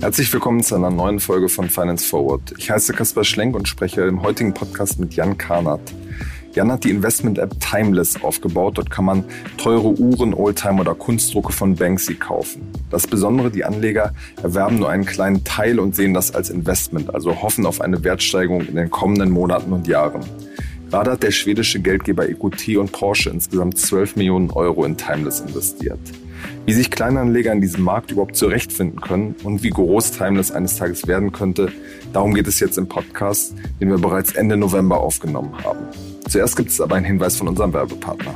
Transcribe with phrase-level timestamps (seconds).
[0.00, 2.54] Herzlich willkommen zu einer neuen Folge von Finance Forward.
[2.58, 5.80] Ich heiße Kaspar Schlenk und spreche im heutigen Podcast mit Jan Karnat.
[6.52, 8.78] Jan hat die Investment-App Timeless aufgebaut.
[8.78, 9.24] Dort kann man
[9.56, 12.62] teure Uhren, Oldtimer oder Kunstdrucke von Banksy kaufen.
[12.90, 17.42] Das Besondere, die Anleger erwerben nur einen kleinen Teil und sehen das als Investment, also
[17.42, 20.24] hoffen auf eine Wertsteigerung in den kommenden Monaten und Jahren.
[20.90, 26.00] Gerade hat der schwedische Geldgeber EQT und Porsche insgesamt 12 Millionen Euro in Timeless investiert.
[26.66, 31.06] Wie sich Kleinanleger in diesem Markt überhaupt zurechtfinden können und wie groß Timeless eines Tages
[31.06, 31.70] werden könnte,
[32.12, 35.86] darum geht es jetzt im Podcast, den wir bereits Ende November aufgenommen haben.
[36.28, 38.34] Zuerst gibt es aber einen Hinweis von unserem Werbepartner.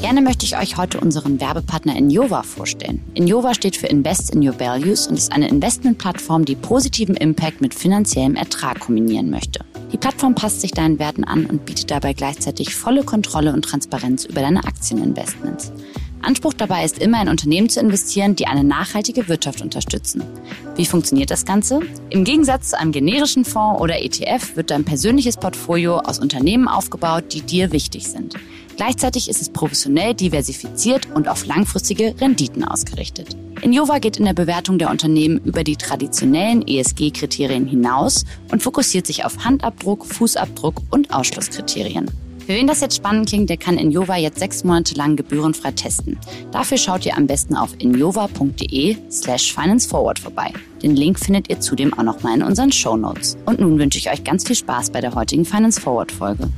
[0.00, 3.04] Gerne möchte ich euch heute unseren Werbepartner Injova vorstellen.
[3.12, 7.74] Injova steht für Invest in Your Values und ist eine Investmentplattform, die positiven Impact mit
[7.74, 9.62] finanziellem Ertrag kombinieren möchte.
[9.92, 14.24] Die Plattform passt sich deinen Werten an und bietet dabei gleichzeitig volle Kontrolle und Transparenz
[14.24, 15.70] über deine Aktieninvestments.
[16.22, 20.22] Anspruch dabei ist immer in Unternehmen zu investieren, die eine nachhaltige Wirtschaft unterstützen.
[20.76, 21.80] Wie funktioniert das Ganze?
[22.08, 27.24] Im Gegensatz zu einem generischen Fonds oder ETF wird dein persönliches Portfolio aus Unternehmen aufgebaut,
[27.32, 28.36] die dir wichtig sind.
[28.80, 33.36] Gleichzeitig ist es professionell diversifiziert und auf langfristige Renditen ausgerichtet.
[33.60, 39.26] Innova geht in der Bewertung der Unternehmen über die traditionellen ESG-Kriterien hinaus und fokussiert sich
[39.26, 42.10] auf Handabdruck, Fußabdruck und Ausschlusskriterien.
[42.46, 46.18] Für wen das jetzt spannend klingt, der kann Injova jetzt sechs Monate lang gebührenfrei testen.
[46.50, 50.54] Dafür schaut ihr am besten auf injova.de slash financeforward vorbei.
[50.82, 53.36] Den Link findet ihr zudem auch nochmal in unseren Show Notes.
[53.44, 56.48] Und nun wünsche ich euch ganz viel Spaß bei der heutigen Finance Forward Folge.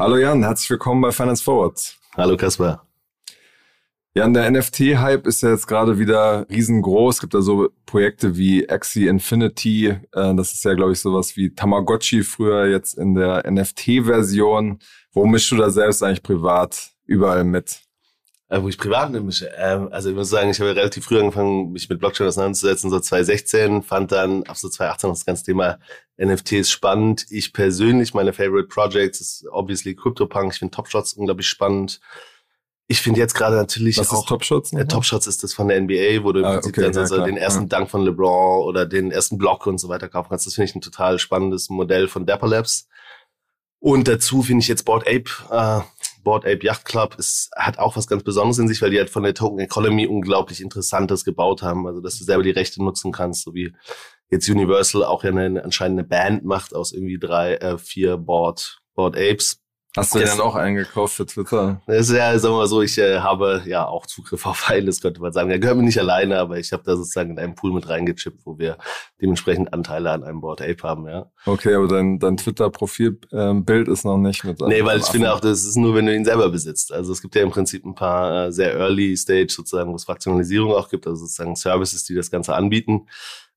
[0.00, 1.94] Hallo Jan, herzlich willkommen bei Finance Forward.
[2.16, 2.86] Hallo Kaspar.
[4.14, 7.16] Jan, der NFT-Hype ist ja jetzt gerade wieder riesengroß.
[7.16, 9.88] Es gibt da so Projekte wie Axie Infinity.
[9.88, 14.78] Äh, das ist ja, glaube ich, sowas wie Tamagotchi früher jetzt in der NFT-Version.
[15.12, 17.82] Wo mischst du da selbst eigentlich privat überall mit?
[18.48, 19.50] Äh, wo ich privat mische?
[19.58, 22.98] Ähm, also ich muss sagen, ich habe relativ früh angefangen, mich mit Blockchain auseinanderzusetzen, so
[22.98, 25.78] 2016, fand dann ab so 2018 das ganze Thema
[26.22, 27.26] NFTs spannend.
[27.30, 30.52] Ich persönlich, meine Favorite Projects ist obviously CryptoPunk.
[30.52, 32.00] Ich finde Top Shots unglaublich spannend.
[32.88, 34.20] Ich finde jetzt gerade natürlich Was auch.
[34.22, 34.72] Ist Top Shots?
[34.72, 36.92] Äh, Top Shots ist das von der NBA, wo du im Ah, Prinzip okay, dann
[36.92, 37.26] ja, so klar.
[37.26, 37.68] den ersten Ja.
[37.68, 40.46] Dank von LeBron oder den ersten Block und so weiter kaufen kannst.
[40.46, 42.88] Das finde ich ein total spannendes Modell von Dapper Labs.
[43.78, 45.80] Und dazu finde ich jetzt Board Ape, äh,
[46.22, 49.08] Board Ape Yacht Club ist, hat auch was ganz Besonderes in sich, weil die halt
[49.08, 51.86] von der Token Economy unglaublich Interessantes gebaut haben.
[51.86, 53.72] Also, dass du selber die Rechte nutzen kannst, so wie
[54.30, 58.80] jetzt Universal auch ja eine, anscheinend eine Band macht aus irgendwie drei, äh, vier Board,
[58.94, 59.58] Board Apes.
[59.96, 61.82] Hast du Das- dann auch eingekauft für Twitter?
[61.88, 65.00] Das ist ja, sagen wir mal so, ich äh, habe ja auch Zugriff auf eines,
[65.00, 65.48] könnte man sagen.
[65.48, 68.46] Der gehört mir nicht alleine, aber ich habe da sozusagen in einen Pool mit reingechippt,
[68.46, 68.78] wo wir
[69.20, 71.28] dementsprechend Anteile an einem Board Ape haben, ja.
[71.44, 74.60] Okay, aber dein, dein Twitter-Profilbild ist noch nicht mit.
[74.60, 75.12] Nee, weil ich Affen.
[75.12, 76.92] finde auch, das ist nur, wenn du ihn selber besitzt.
[76.92, 80.04] Also es gibt ja im Prinzip ein paar äh, sehr early stage sozusagen, wo es
[80.04, 83.08] Fraktionalisierung auch gibt, also sozusagen Services, die das Ganze anbieten.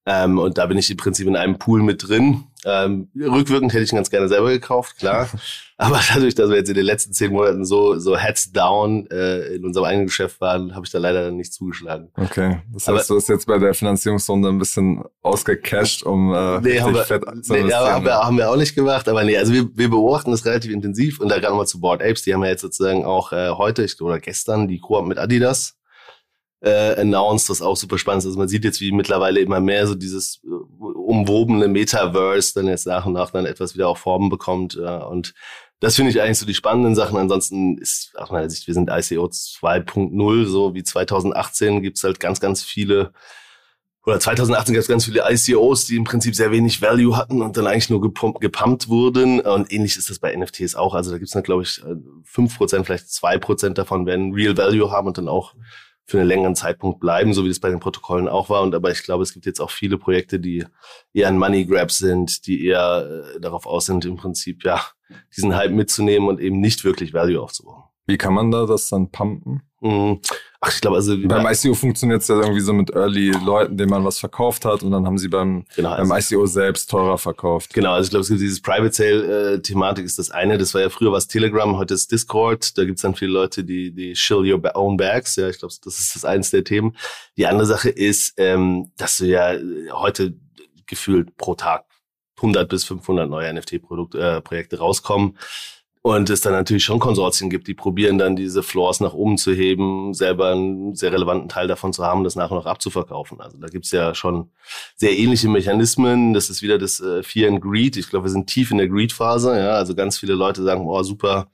[0.06, 2.44] Ähm, und da bin ich im Prinzip in einem Pool mit drin.
[2.66, 5.30] Ähm, rückwirkend hätte ich ihn ganz gerne selber gekauft, klar.
[5.78, 9.56] Aber dadurch, dass wir jetzt in den letzten zehn Monaten so, so heads down äh,
[9.56, 12.09] in unserem eigenen Geschäft waren, habe ich da leider nicht zugeschlagen.
[12.16, 16.62] Okay, das Aber- heißt, du hast jetzt bei der Finanzierungsrunde ein bisschen ausgecasht, um äh,
[16.62, 19.08] Nee, haben wir, fett zu nee, aber haben, wir, haben wir auch nicht gemacht.
[19.09, 21.19] Aber nee, also wir, wir beobachten das relativ intensiv.
[21.19, 23.84] Und da gerade mal zu Board Apes, die haben ja jetzt sozusagen auch äh, heute
[23.84, 25.78] ich, oder gestern die Koop mit Adidas
[26.63, 28.28] äh, announced, was auch super spannend ist.
[28.28, 32.88] Also man sieht jetzt, wie mittlerweile immer mehr so dieses äh, umwobene Metaverse dann jetzt
[32.88, 34.78] nach und nach dann etwas wieder auch Formen bekommt.
[34.78, 35.34] Äh, und
[35.81, 37.18] das finde ich eigentlich so die spannenden Sachen.
[37.18, 42.40] Ansonsten ist aus meiner Sicht, wir sind ICO 2.0, so wie 2018 gibt's halt ganz,
[42.40, 43.12] ganz viele
[44.06, 47.56] oder 2018 gab es ganz viele ICOs, die im Prinzip sehr wenig Value hatten und
[47.56, 49.40] dann eigentlich nur gepumpt, gepumpt wurden.
[49.40, 50.94] Und ähnlich ist das bei NFTs auch.
[50.94, 51.95] Also da gibt es dann, glaube ich, äh,
[52.25, 55.53] 5%, vielleicht 2% davon werden Real Value haben und dann auch
[56.06, 58.62] für einen längeren Zeitpunkt bleiben, so wie das bei den Protokollen auch war.
[58.62, 60.66] Und aber ich glaube, es gibt jetzt auch viele Projekte, die
[61.14, 64.81] eher ein Money Grab sind, die eher äh, darauf aus sind, im Prinzip ja
[65.36, 67.83] diesen Hype mitzunehmen und eben nicht wirklich Value aufzubauen.
[68.06, 69.62] Wie kann man da das dann pumpen?
[69.84, 70.22] Mhm.
[70.62, 74.06] Ach, ich glaube, also Beim ICO funktioniert es ja irgendwie so mit Early-Leuten, denen man
[74.06, 77.74] was verkauft hat und dann haben sie beim, genau, beim also- ICO selbst teurer verkauft.
[77.74, 80.58] Genau, also ich glaube, es gibt dieses Private Sale-Thematik ist das eine.
[80.58, 82.78] Das war ja früher was Telegram, heute ist Discord.
[82.78, 85.36] Da gibt's dann viele Leute, die, die shill your own bags.
[85.36, 86.96] Ja, ich glaube, das ist das eins der Themen.
[87.36, 90.34] Die andere Sache ist, ähm, dass du ja äh, heute
[90.86, 91.84] gefühlt pro Tag
[92.38, 95.38] 100 bis 500 neue NFT-Projekte äh, Projekte rauskommen.
[96.06, 99.54] Und es dann natürlich schon Konsortien gibt, die probieren dann diese Floors nach oben zu
[99.54, 103.40] heben, selber einen sehr relevanten Teil davon zu haben, das nachher noch abzuverkaufen.
[103.40, 104.52] Also da gibt's ja schon
[104.98, 106.34] sehr ähnliche Mechanismen.
[106.34, 107.96] Das ist wieder das äh, Fear and Greed.
[107.96, 109.58] Ich glaube, wir sind tief in der Greed-Phase.
[109.58, 111.48] Ja, also ganz viele Leute sagen, oh super,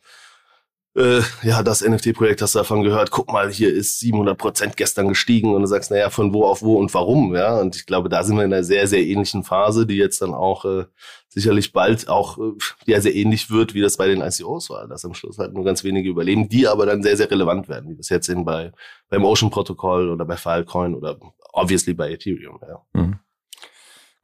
[0.99, 5.07] äh, ja, das NFT-Projekt hast du davon gehört, guck mal, hier ist 700 Prozent gestern
[5.07, 7.59] gestiegen und du sagst, naja, von wo auf wo und warum, ja.
[7.59, 10.33] Und ich glaube, da sind wir in einer sehr, sehr ähnlichen Phase, die jetzt dann
[10.33, 10.85] auch äh,
[11.29, 12.51] sicherlich bald auch äh,
[12.85, 15.63] ja, sehr ähnlich wird, wie das bei den ICOs war, dass am Schluss halt nur
[15.63, 18.71] ganz wenige überleben, die aber dann sehr, sehr relevant werden, wie es jetzt sehen bei,
[19.09, 21.17] beim Ocean-Protokoll oder bei Filecoin oder
[21.53, 22.81] obviously bei Ethereum, ja.
[22.93, 23.19] Mhm.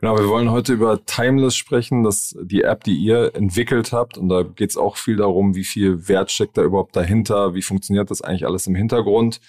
[0.06, 4.20] Genau, wir wollen heute über Timeless sprechen, das die App, die ihr entwickelt habt.
[4.20, 7.64] Und da geht es auch viel darum, wie viel Wert steckt da überhaupt dahinter, wie
[7.64, 9.42] funktioniert das eigentlich alles im Hintergrund.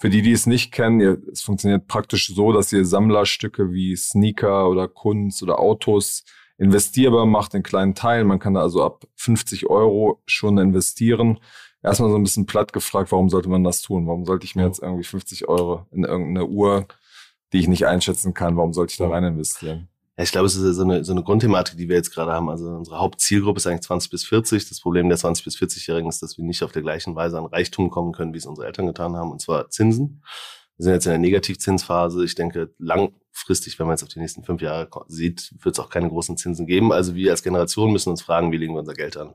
[0.00, 3.94] Für die, die es nicht kennen, ihr, es funktioniert praktisch so, dass ihr Sammlerstücke wie
[3.96, 6.24] Sneaker oder Kunst oder Autos
[6.56, 8.28] investierbar macht in kleinen Teilen.
[8.28, 11.38] Man kann da also ab 50 Euro schon investieren.
[11.82, 14.06] Erstmal so ein bisschen platt gefragt, warum sollte man das tun?
[14.06, 16.86] Warum sollte ich mir jetzt irgendwie 50 Euro in irgendeine Uhr
[17.52, 18.56] die ich nicht einschätzen kann.
[18.56, 19.88] Warum sollte ich da rein investieren?
[20.20, 22.48] Ich glaube, es ist so eine, so eine Grundthematik, die wir jetzt gerade haben.
[22.50, 24.68] Also unsere Hauptzielgruppe ist eigentlich 20 bis 40.
[24.68, 27.46] Das Problem der 20 bis 40-Jährigen ist, dass wir nicht auf der gleichen Weise an
[27.46, 30.24] Reichtum kommen können, wie es unsere Eltern getan haben, und zwar Zinsen.
[30.76, 32.24] Wir sind jetzt in der Negativzinsphase.
[32.24, 35.88] Ich denke, langfristig, wenn man jetzt auf die nächsten fünf Jahre sieht, wird es auch
[35.88, 36.92] keine großen Zinsen geben.
[36.92, 39.34] Also wir als Generation müssen uns fragen, wie legen wir unser Geld an?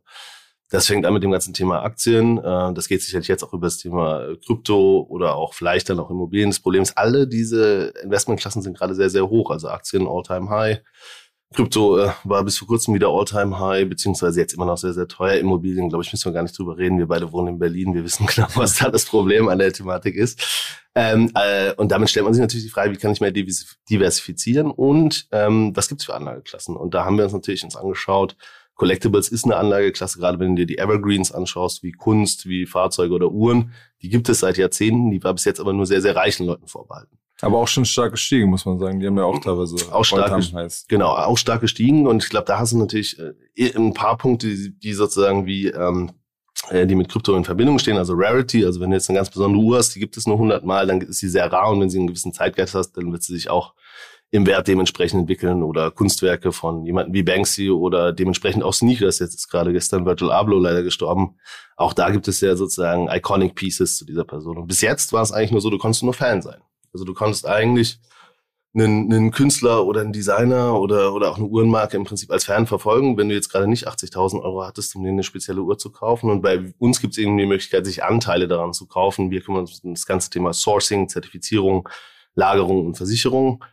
[0.69, 2.37] Das fängt an mit dem ganzen Thema Aktien.
[2.37, 6.09] Äh, das geht sicherlich jetzt auch über das Thema Krypto oder auch vielleicht dann auch
[6.09, 6.49] Immobilien.
[6.49, 9.51] Das Problem ist, alle diese Investmentklassen sind gerade sehr, sehr hoch.
[9.51, 10.81] Also Aktien all-time high.
[11.53, 15.07] Krypto äh, war bis vor kurzem wieder all-time high, beziehungsweise jetzt immer noch sehr, sehr
[15.07, 15.35] teuer.
[15.35, 16.97] Immobilien, glaube ich, müssen wir gar nicht drüber reden.
[16.97, 17.93] Wir beide wohnen in Berlin.
[17.93, 20.81] Wir wissen genau, was da das Problem an der Thematik ist.
[20.95, 24.69] Ähm, äh, und damit stellt man sich natürlich die Frage, wie kann ich mehr diversifizieren
[24.69, 26.75] und ähm, was gibt's für Anlageklassen?
[26.75, 28.35] Und da haben wir uns natürlich uns angeschaut,
[28.75, 33.13] Collectibles ist eine Anlageklasse, gerade wenn du dir die Evergreens anschaust, wie Kunst, wie Fahrzeuge
[33.13, 33.73] oder Uhren.
[34.01, 36.67] Die gibt es seit Jahrzehnten, die war bis jetzt aber nur sehr, sehr reichen Leuten
[36.67, 37.17] vorbehalten.
[37.41, 38.99] Aber auch schon stark gestiegen, muss man sagen.
[38.99, 40.87] Die haben ja auch teilweise auch stark heißt.
[40.87, 42.07] Genau, auch stark gestiegen.
[42.07, 46.11] Und ich glaube, da hast du natürlich äh, ein paar Punkte, die, sozusagen wie ähm,
[46.69, 49.29] äh, die mit Krypto in Verbindung stehen, also Rarity, also wenn du jetzt eine ganz
[49.29, 51.81] besondere Uhr hast, die gibt es nur 100 Mal, dann ist sie sehr rar und
[51.81, 53.73] wenn sie einen gewissen Zeitgeist hast, dann wird sie sich auch
[54.33, 59.19] im Wert dementsprechend entwickeln oder Kunstwerke von jemandem wie Banksy oder dementsprechend auch Sneakers.
[59.19, 61.35] Jetzt ist gerade gestern Virgil Abloh leider gestorben.
[61.77, 64.57] Auch da gibt es ja sozusagen iconic Pieces zu dieser Person.
[64.57, 66.59] Und bis jetzt war es eigentlich nur so, du konntest nur Fan sein.
[66.91, 67.99] Also du konntest eigentlich
[68.73, 72.65] einen, einen Künstler oder einen Designer oder, oder auch eine Uhrenmarke im Prinzip als Fan
[72.65, 75.91] verfolgen, wenn du jetzt gerade nicht 80.000 Euro hattest, um dir eine spezielle Uhr zu
[75.91, 76.31] kaufen.
[76.31, 79.29] Und bei uns gibt es eben die Möglichkeit, sich Anteile daran zu kaufen.
[79.29, 81.87] Wir kümmern uns um das ganze Thema Sourcing, Zertifizierung,
[82.33, 83.63] Lagerung und Versicherung.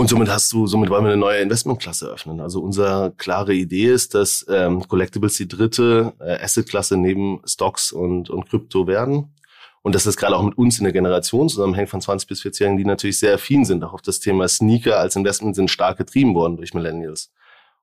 [0.00, 2.40] Und somit hast du, somit wollen wir eine neue Investmentklasse öffnen.
[2.40, 8.30] Also unsere klare Idee ist, dass ähm, Collectibles die dritte äh, Assetklasse neben Stocks und,
[8.30, 9.34] und Krypto werden.
[9.82, 12.78] Und dass das gerade auch mit uns in der Generation zusammenhängt von 20 bis 40-Jährigen,
[12.78, 13.84] die natürlich sehr affin sind.
[13.84, 17.30] Auch auf das Thema Sneaker als Investment sind stark getrieben worden durch Millennials.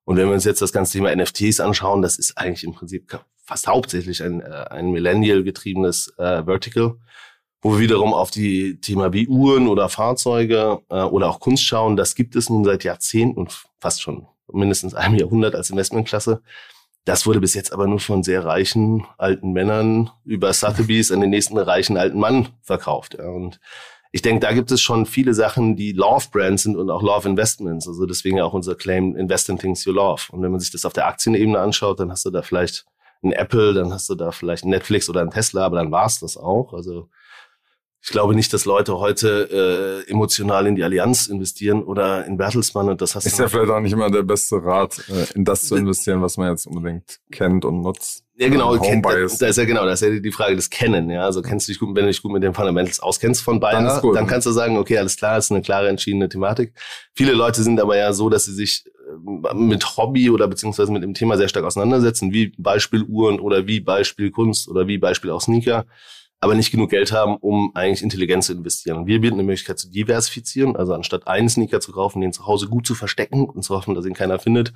[0.03, 3.15] Und wenn wir uns jetzt das ganze Thema NFTs anschauen, das ist eigentlich im Prinzip
[3.45, 6.95] fast hauptsächlich ein, äh, ein Millennial getriebenes äh, Vertical
[7.67, 11.97] wo wir wiederum auf die Thema wie Uhren oder Fahrzeuge äh, oder auch Kunst schauen.
[11.97, 16.41] Das gibt es nun seit Jahrzehnten und fast schon mindestens einem Jahrhundert als Investmentklasse.
[17.03, 21.29] Das wurde bis jetzt aber nur von sehr reichen alten Männern über Sotheby's an den
[21.29, 23.17] nächsten reichen alten Mann verkauft.
[23.19, 23.27] Ja.
[23.27, 23.59] Und
[24.13, 27.27] ich denke, da gibt es schon viele Sachen, die Love Brands sind und auch Love
[27.27, 27.85] Investments.
[27.85, 30.23] Also deswegen auch unser Claim Invest in Things You Love.
[30.31, 32.85] Und wenn man sich das auf der Aktienebene anschaut, dann hast du da vielleicht
[33.21, 36.21] ein Apple, dann hast du da vielleicht ein Netflix oder ein Tesla, aber dann war's
[36.21, 36.71] das auch.
[36.73, 37.09] Also
[38.07, 42.87] ich glaube nicht, dass Leute heute äh, emotional in die Allianz investieren oder in Bertelsmann
[42.87, 45.63] und das hast Ist ja vielleicht auch nicht immer der beste Rat, äh, in das
[45.63, 48.23] zu investieren, was man jetzt unbedingt kennt und nutzt.
[48.37, 51.09] Ja, genau, kennt, da, da ist ja genau, da ist ja die Frage des Kennen,
[51.09, 51.23] ja.
[51.23, 53.83] Also kennst du dich gut, wenn du dich gut mit den Fundamentals auskennst von Bayern,
[53.83, 56.75] dann, dann kannst du sagen, okay, alles klar, ist eine klare entschiedene Thematik.
[57.13, 61.03] Viele Leute sind aber ja so, dass sie sich äh, mit Hobby oder beziehungsweise mit
[61.03, 65.31] dem Thema sehr stark auseinandersetzen, wie Beispiel Uhren oder wie Beispiel Kunst oder wie Beispiel
[65.31, 65.85] auch Sneaker
[66.39, 68.97] aber nicht genug Geld haben, um eigentlich intelligent zu investieren.
[68.97, 72.45] Und wir bieten eine Möglichkeit zu diversifizieren, also anstatt einen Sneaker zu kaufen, den zu
[72.45, 74.73] Hause gut zu verstecken und zu hoffen, dass ihn keiner findet,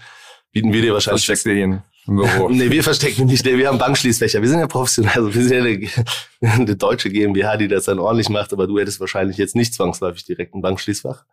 [0.52, 1.26] bieten wir dir wahrscheinlich...
[1.26, 2.50] Versteckt ihr ihn im Büro?
[2.50, 3.46] nee, wir verstecken ihn nicht.
[3.46, 4.42] Nee, wir haben Bankschließfächer.
[4.42, 5.14] Wir sind ja professionell.
[5.16, 8.80] Also wir sind ja eine, eine deutsche GmbH, die das dann ordentlich macht, aber du
[8.80, 11.26] hättest wahrscheinlich jetzt nicht zwangsläufig direkt ein Bankschließfach.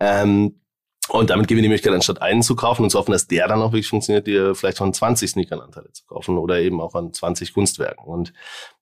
[0.00, 0.60] Ähm,
[1.08, 3.48] und damit geben wir die Möglichkeit, anstatt einen zu kaufen und zu hoffen, dass der
[3.48, 6.94] dann auch wirklich funktioniert, dir vielleicht von 20 Sneakern Anteile zu kaufen oder eben auch
[6.94, 8.06] an 20 Kunstwerken.
[8.06, 8.32] Und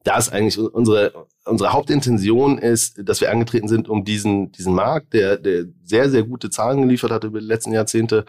[0.04, 5.14] da ist eigentlich unsere, unsere Hauptintention ist, dass wir angetreten sind, um diesen, diesen Markt,
[5.14, 8.26] der, der sehr, sehr gute Zahlen geliefert hat über die letzten Jahrzehnte,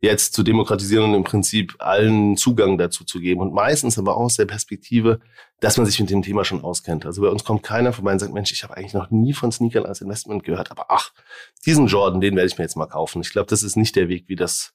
[0.00, 3.40] jetzt zu demokratisieren und im Prinzip allen Zugang dazu zu geben.
[3.40, 5.20] Und meistens aber auch aus der Perspektive,
[5.60, 7.04] dass man sich mit dem Thema schon auskennt.
[7.04, 9.52] Also bei uns kommt keiner vorbei und sagt, Mensch, ich habe eigentlich noch nie von
[9.52, 11.12] Sneakern als Investment gehört, aber ach,
[11.66, 13.20] diesen Jordan, den werde ich mir jetzt mal kaufen.
[13.20, 14.72] Ich glaube, das ist nicht der Weg, wie das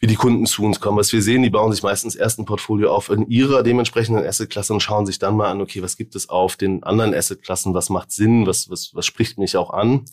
[0.00, 0.96] wie die Kunden zu uns kommen.
[0.96, 4.72] Was wir sehen, die bauen sich meistens erst ein Portfolio auf in ihrer dementsprechenden Assetklasse
[4.72, 7.90] und schauen sich dann mal an, okay, was gibt es auf den anderen Assetklassen, was
[7.90, 10.06] macht Sinn, was, was, was spricht mich auch an.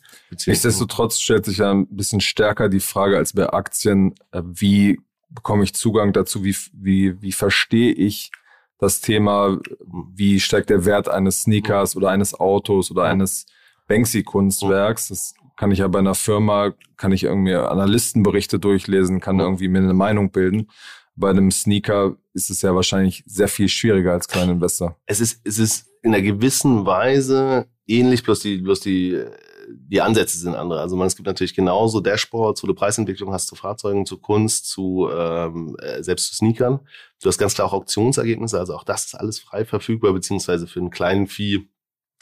[0.46, 5.63] Nichtsdestotrotz stellt sich ja ein bisschen stärker die Frage als bei Aktien, äh, wie bekomme
[5.63, 8.32] ich Zugang dazu, wie, wie, wie verstehe ich
[8.79, 9.58] das Thema,
[10.13, 13.46] wie steigt der Wert eines Sneakers oder eines Autos oder eines
[13.88, 15.08] Banksy-Kunstwerks.
[15.08, 19.80] Das kann ich ja bei einer Firma, kann ich irgendwie Analystenberichte durchlesen, kann irgendwie mir
[19.80, 20.70] eine Meinung bilden.
[21.16, 24.98] Bei einem Sneaker ist es ja wahrscheinlich sehr viel schwieriger als kleiner Investor.
[25.08, 29.20] Es ist, es ist in einer gewissen Weise ähnlich, bloß die, bloß die,
[29.68, 30.80] die Ansätze sind andere.
[30.80, 34.70] Also man, es gibt natürlich genauso Dashboards, wo du Preisentwicklung hast zu Fahrzeugen, zu Kunst,
[34.70, 36.82] zu ähm, äh, selbst zu Sneakern.
[37.22, 40.80] Du hast ganz klar auch Auktionsergebnisse, also auch das ist alles frei verfügbar, beziehungsweise für
[40.80, 41.68] einen kleinen Fee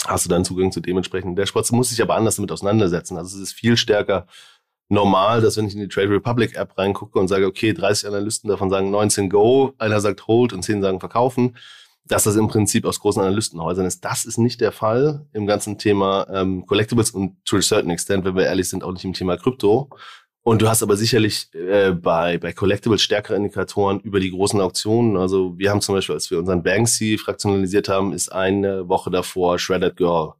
[0.08, 1.70] hast du dann Zugang zu dementsprechenden Dashboards.
[1.70, 3.18] Du musst dich aber anders damit auseinandersetzen.
[3.18, 4.28] Also es ist viel stärker
[4.90, 8.50] normal, dass wenn ich in die Trade Republic App reingucke und sage, okay, 30 Analysten
[8.50, 11.58] davon sagen 19 Go, einer sagt Hold und 10 sagen Verkaufen,
[12.06, 14.06] dass das im Prinzip aus großen Analystenhäusern ist.
[14.06, 18.26] Das ist nicht der Fall im ganzen Thema ähm, Collectibles und to a certain extent,
[18.26, 19.90] wenn wir ehrlich sind, auch nicht im Thema Krypto.
[20.48, 25.18] Und du hast aber sicherlich äh, bei, bei Collectibles stärkere Indikatoren über die großen Auktionen.
[25.18, 29.58] Also wir haben zum Beispiel, als wir unseren Banksy fraktionalisiert haben, ist eine Woche davor
[29.58, 30.34] Shredded Girl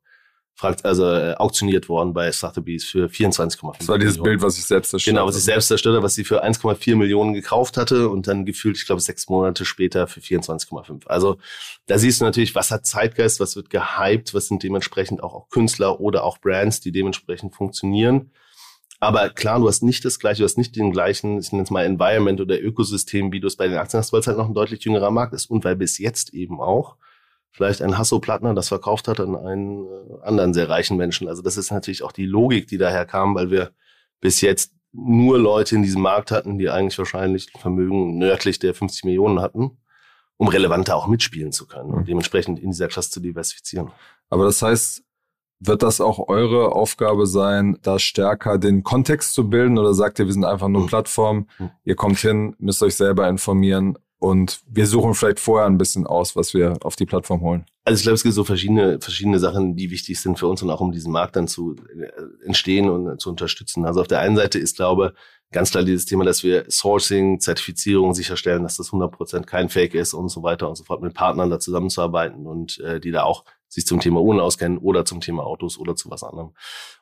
[0.54, 4.66] fragt, also äh, auktioniert worden bei Sotheby's für 24,5 Das war dieses Bild, was ich
[4.66, 8.08] selbst zerstört Genau, was ich selbst zerstört habe, was sie für 1,4 Millionen gekauft hatte
[8.08, 11.08] und dann gefühlt, ich glaube, sechs Monate später für 24,5.
[11.08, 11.38] Also
[11.88, 15.50] da siehst du natürlich, was hat Zeitgeist, was wird gehypt, was sind dementsprechend auch, auch
[15.50, 18.32] Künstler oder auch Brands, die dementsprechend funktionieren.
[19.00, 21.70] Aber klar, du hast nicht das gleiche, du hast nicht den gleichen, ich nenne es
[21.70, 24.48] mal Environment oder Ökosystem, wie du es bei den Aktien hast, weil es halt noch
[24.48, 26.96] ein deutlich jüngerer Markt ist und weil bis jetzt eben auch
[27.52, 31.28] vielleicht ein Hasso-Plattner das verkauft hat an einen äh, anderen sehr reichen Menschen.
[31.28, 33.72] Also das ist natürlich auch die Logik, die daher kam, weil wir
[34.20, 39.06] bis jetzt nur Leute in diesem Markt hatten, die eigentlich wahrscheinlich Vermögen nördlich der 50
[39.06, 39.78] Millionen hatten,
[40.38, 42.06] um relevanter auch mitspielen zu können und mhm.
[42.06, 43.92] dementsprechend in dieser Klasse zu diversifizieren.
[44.30, 45.05] Aber das heißt,
[45.60, 50.26] wird das auch eure Aufgabe sein, da stärker den Kontext zu bilden oder sagt ihr,
[50.26, 50.88] wir sind einfach nur mhm.
[50.88, 51.72] Plattform, mhm.
[51.84, 56.36] ihr kommt hin, müsst euch selber informieren und wir suchen vielleicht vorher ein bisschen aus,
[56.36, 57.66] was wir auf die Plattform holen?
[57.84, 60.72] Also ich glaube, es gibt so verschiedene, verschiedene Sachen, die wichtig sind für uns und
[60.72, 63.86] auch um diesen Markt dann zu äh, entstehen und zu unterstützen.
[63.86, 65.14] Also auf der einen Seite ist, glaube
[65.52, 70.14] ganz klar dieses Thema, dass wir Sourcing, Zertifizierung sicherstellen, dass das 100% kein Fake ist
[70.14, 73.46] und so weiter und so fort, mit Partnern da zusammenzuarbeiten und äh, die da auch
[73.76, 76.54] sich zum Thema Uhren auskennen oder zum Thema Autos oder zu was anderem.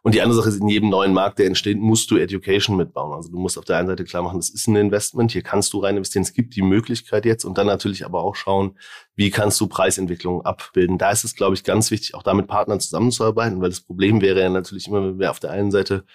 [0.01, 3.13] Und die andere Sache ist, in jedem neuen Markt, der entsteht, musst du Education mitbauen.
[3.13, 5.71] Also du musst auf der einen Seite klar machen, das ist ein Investment, hier kannst
[5.73, 8.77] du rein investieren, es gibt die Möglichkeit jetzt und dann natürlich aber auch schauen,
[9.15, 10.97] wie kannst du Preisentwicklung abbilden.
[10.97, 14.21] Da ist es, glaube ich, ganz wichtig, auch da mit Partnern zusammenzuarbeiten, weil das Problem
[14.21, 16.05] wäre ja natürlich immer, wenn wir auf der einen Seite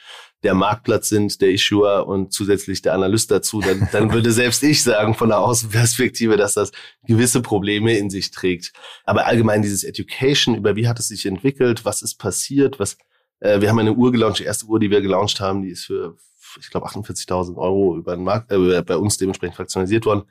[0.42, 4.82] der Marktplatz sind, der Issuer und zusätzlich der Analyst dazu, dann, dann würde selbst ich
[4.82, 6.70] sagen von der Außenperspektive, dass das
[7.04, 8.72] gewisse Probleme in sich trägt.
[9.04, 12.98] Aber allgemein dieses Education über wie hat es sich entwickelt, was ist passiert, was
[13.40, 15.84] äh, wir haben eine Uhr gelauncht, die erste Uhr, die wir gelauncht haben, die ist
[15.86, 16.16] für
[16.60, 20.22] ich glaube 48.000 Euro über den Markt, äh, bei uns dementsprechend fraktionalisiert worden.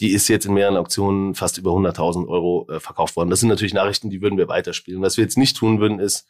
[0.00, 3.30] Die ist jetzt in mehreren Auktionen fast über 100.000 Euro äh, verkauft worden.
[3.30, 5.02] Das sind natürlich Nachrichten, die würden wir weiterspielen.
[5.02, 6.26] Was wir jetzt nicht tun würden, ist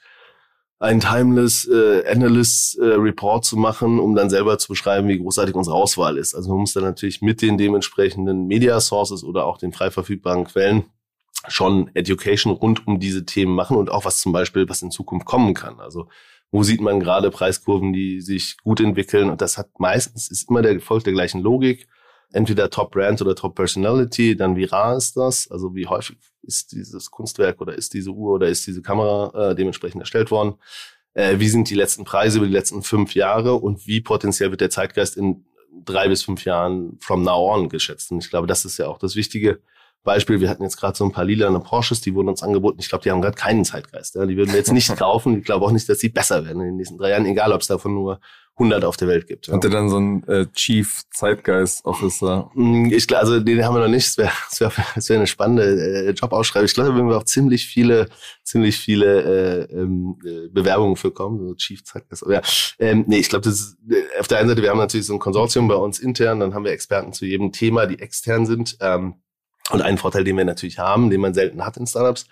[0.81, 5.55] ein Timeless äh, Analyst äh, Report zu machen, um dann selber zu beschreiben, wie großartig
[5.55, 6.35] unsere Auswahl ist.
[6.35, 10.45] Also man muss dann natürlich mit den dementsprechenden Media Sources oder auch den frei verfügbaren
[10.45, 10.85] Quellen
[11.49, 15.27] schon Education rund um diese Themen machen und auch was zum Beispiel, was in Zukunft
[15.27, 15.81] kommen kann.
[15.81, 16.09] Also
[16.51, 20.63] wo sieht man gerade Preiskurven, die sich gut entwickeln und das hat meistens ist immer
[20.63, 21.89] der Erfolg der gleichen Logik
[22.33, 26.73] entweder Top Brand oder Top Personality, dann wie rar ist das, also wie häufig ist
[26.73, 30.55] dieses Kunstwerk oder ist diese Uhr oder ist diese Kamera äh, dementsprechend erstellt worden,
[31.15, 34.61] äh, wie sind die letzten Preise über die letzten fünf Jahre und wie potenziell wird
[34.61, 35.45] der Zeitgeist in
[35.85, 38.13] drei bis fünf Jahren from now on geschätzt.
[38.13, 39.61] Und ich glaube, das ist ja auch das Wichtige.
[40.03, 42.79] Beispiel, wir hatten jetzt gerade so ein paar lila Porsches, die wurden uns angeboten.
[42.81, 44.15] Ich glaube, die haben gerade keinen Zeitgeist.
[44.15, 44.25] Ja.
[44.25, 45.39] Die würden wir jetzt nicht kaufen.
[45.39, 47.61] Ich glaube auch nicht, dass sie besser werden in den nächsten drei Jahren, egal ob
[47.61, 48.21] es davon nur
[48.61, 49.47] 100 auf der Welt gibt.
[49.47, 49.55] Ja.
[49.55, 52.51] Hat er dann so einen äh, Chief Zeitgeist Officer?
[52.55, 54.19] Mm, ich glaube, also den haben wir noch nicht.
[54.19, 56.67] Das wäre wär, wär eine spannende äh, Jobausschreibung.
[56.67, 58.09] Ich glaube, da würden wir auch ziemlich viele,
[58.45, 61.39] ziemlich viele äh, ähm, äh, Bewerbungen für kommen.
[61.39, 62.25] So Chief Zeitgeist.
[62.29, 62.43] Ja,
[62.79, 65.15] ähm, nee, ich glaube, das ist äh, auf der einen Seite, wir haben natürlich so
[65.15, 68.77] ein Konsortium bei uns intern, dann haben wir Experten zu jedem Thema, die extern sind.
[68.81, 69.15] Ähm,
[69.71, 72.27] und einen Vorteil, den wir natürlich haben, den man selten hat in Startups,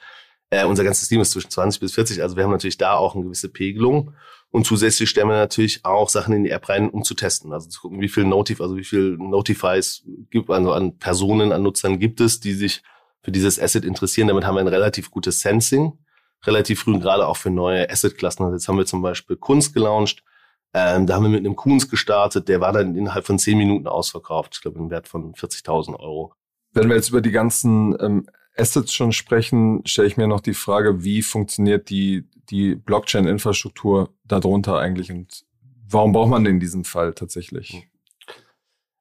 [0.51, 3.15] Äh, unser ganzes Team ist zwischen 20 bis 40, also wir haben natürlich da auch
[3.15, 4.15] eine gewisse Pegelung.
[4.51, 7.53] Und zusätzlich stellen wir natürlich auch Sachen in die App rein, um zu testen.
[7.53, 11.63] Also zu gucken, wie viel Notif, also wie viel Notifies gibt, also an Personen, an
[11.63, 12.83] Nutzern gibt es, die sich
[13.23, 14.29] für dieses Asset interessieren.
[14.29, 15.99] Damit haben wir ein relativ gutes Sensing,
[16.47, 18.43] relativ früh, gerade auch für neue Asset-Klassen.
[18.45, 20.25] Also jetzt haben wir zum Beispiel Kunst gelauncht.
[20.73, 23.87] Ähm, da haben wir mit einem Kunst gestartet, der war dann innerhalb von zehn Minuten
[23.87, 24.55] ausverkauft.
[24.55, 26.33] Ich glaube, im Wert von 40.000 Euro.
[26.73, 28.27] Wenn wir jetzt über die ganzen ähm,
[28.59, 34.79] Assets schon sprechen, stelle ich mir noch die Frage, wie funktioniert die, die Blockchain-Infrastruktur darunter
[34.79, 35.45] eigentlich und
[35.89, 37.89] warum braucht man denn in diesem Fall tatsächlich?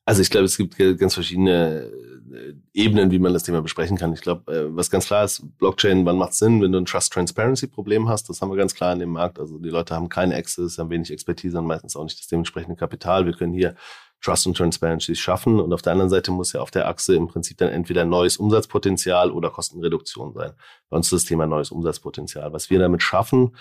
[0.05, 1.91] Also ich glaube, es gibt ganz verschiedene
[2.31, 4.13] äh, Ebenen, wie man das Thema besprechen kann.
[4.13, 8.07] Ich glaube, äh, was ganz klar ist, Blockchain, wann macht Sinn, wenn du ein Trust-Transparency-Problem
[8.07, 8.29] hast?
[8.29, 9.37] Das haben wir ganz klar in dem Markt.
[9.37, 12.77] Also die Leute haben keinen Access, haben wenig Expertise und meistens auch nicht das dementsprechende
[12.77, 13.25] Kapital.
[13.25, 13.75] Wir können hier
[14.21, 15.59] Trust und Transparency schaffen.
[15.59, 18.37] Und auf der anderen Seite muss ja auf der Achse im Prinzip dann entweder neues
[18.37, 20.53] Umsatzpotenzial oder Kostenreduktion sein.
[20.89, 22.53] Bei uns ist das Thema neues Umsatzpotenzial.
[22.53, 23.55] Was wir damit schaffen,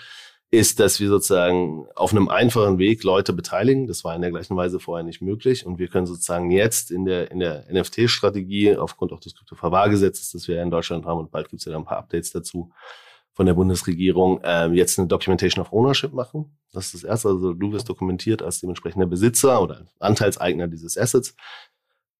[0.49, 3.87] ist, dass wir sozusagen auf einem einfachen Weg Leute beteiligen.
[3.87, 5.65] Das war in der gleichen Weise vorher nicht möglich.
[5.65, 10.47] Und wir können sozusagen jetzt in der, in der NFT-Strategie, aufgrund auch des Kryptoverwahrgesetzes, das
[10.47, 12.71] wir ja in Deutschland haben, und bald gibt es ja da ein paar Updates dazu
[13.37, 16.57] von der Bundesregierung, äh, jetzt eine Documentation of Ownership machen.
[16.73, 17.29] Das ist das Erste.
[17.29, 21.35] Also du wirst dokumentiert als dementsprechender Besitzer oder Anteilseigner dieses Assets.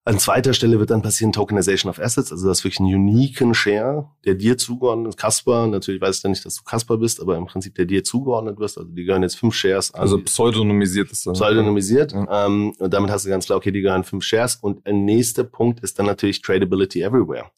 [0.05, 4.11] An zweiter Stelle wird dann passieren Tokenization of Assets, also das wirklich einen uniken Share,
[4.25, 5.17] der dir zugeordnet ist.
[5.17, 8.03] Kasper, natürlich weiß ich ja nicht, dass du Kasper bist, aber im Prinzip der dir
[8.03, 8.77] zugeordnet wirst.
[8.77, 10.01] Also die gehören jetzt fünf Shares an.
[10.01, 11.33] Also pseudonymisiert ist das.
[11.33, 12.11] Pseudonymisiert.
[12.11, 12.45] Ja.
[12.45, 14.57] Ähm, und damit hast du ganz klar, okay, die gehören fünf Shares.
[14.57, 17.51] Und ein nächster Punkt ist dann natürlich Tradability everywhere.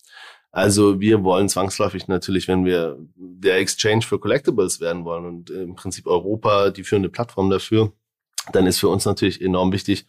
[0.51, 5.75] Also wir wollen zwangsläufig natürlich, wenn wir der Exchange für Collectibles werden wollen und im
[5.75, 7.91] Prinzip Europa die führende Plattform dafür,
[8.51, 10.07] dann ist für uns natürlich enorm wichtig,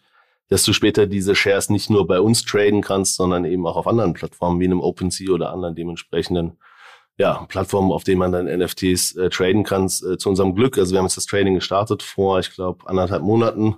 [0.49, 3.87] dass du später diese Shares nicht nur bei uns traden kannst, sondern eben auch auf
[3.87, 6.57] anderen Plattformen wie einem OpenSea oder anderen dementsprechenden
[7.17, 9.85] ja, Plattformen, auf denen man dann NFTs äh, traden kann.
[9.85, 13.21] Äh, zu unserem Glück, also wir haben jetzt das Trading gestartet vor, ich glaube, anderthalb
[13.21, 13.77] Monaten,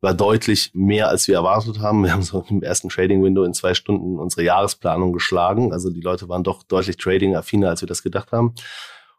[0.00, 2.04] war deutlich mehr, als wir erwartet haben.
[2.04, 5.72] Wir haben so im ersten Trading-Window in zwei Stunden unsere Jahresplanung geschlagen.
[5.72, 8.54] Also die Leute waren doch deutlich trading-affiner, als wir das gedacht haben.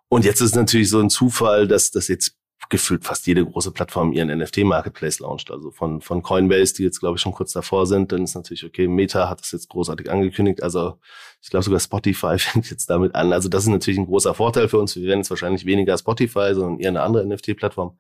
[0.09, 2.35] Und jetzt ist natürlich so ein Zufall, dass das jetzt
[2.69, 5.51] gefühlt fast jede große Plattform ihren NFT-Marketplace launcht.
[5.51, 8.65] Also von, von Coinbase, die jetzt, glaube ich, schon kurz davor sind, dann ist natürlich,
[8.65, 10.63] okay, Meta hat das jetzt großartig angekündigt.
[10.63, 10.97] Also
[11.41, 13.33] ich glaube sogar Spotify fängt jetzt damit an.
[13.33, 14.95] Also das ist natürlich ein großer Vorteil für uns.
[14.95, 17.97] Wir werden jetzt wahrscheinlich weniger Spotify, sondern eher eine andere NFT-Plattform.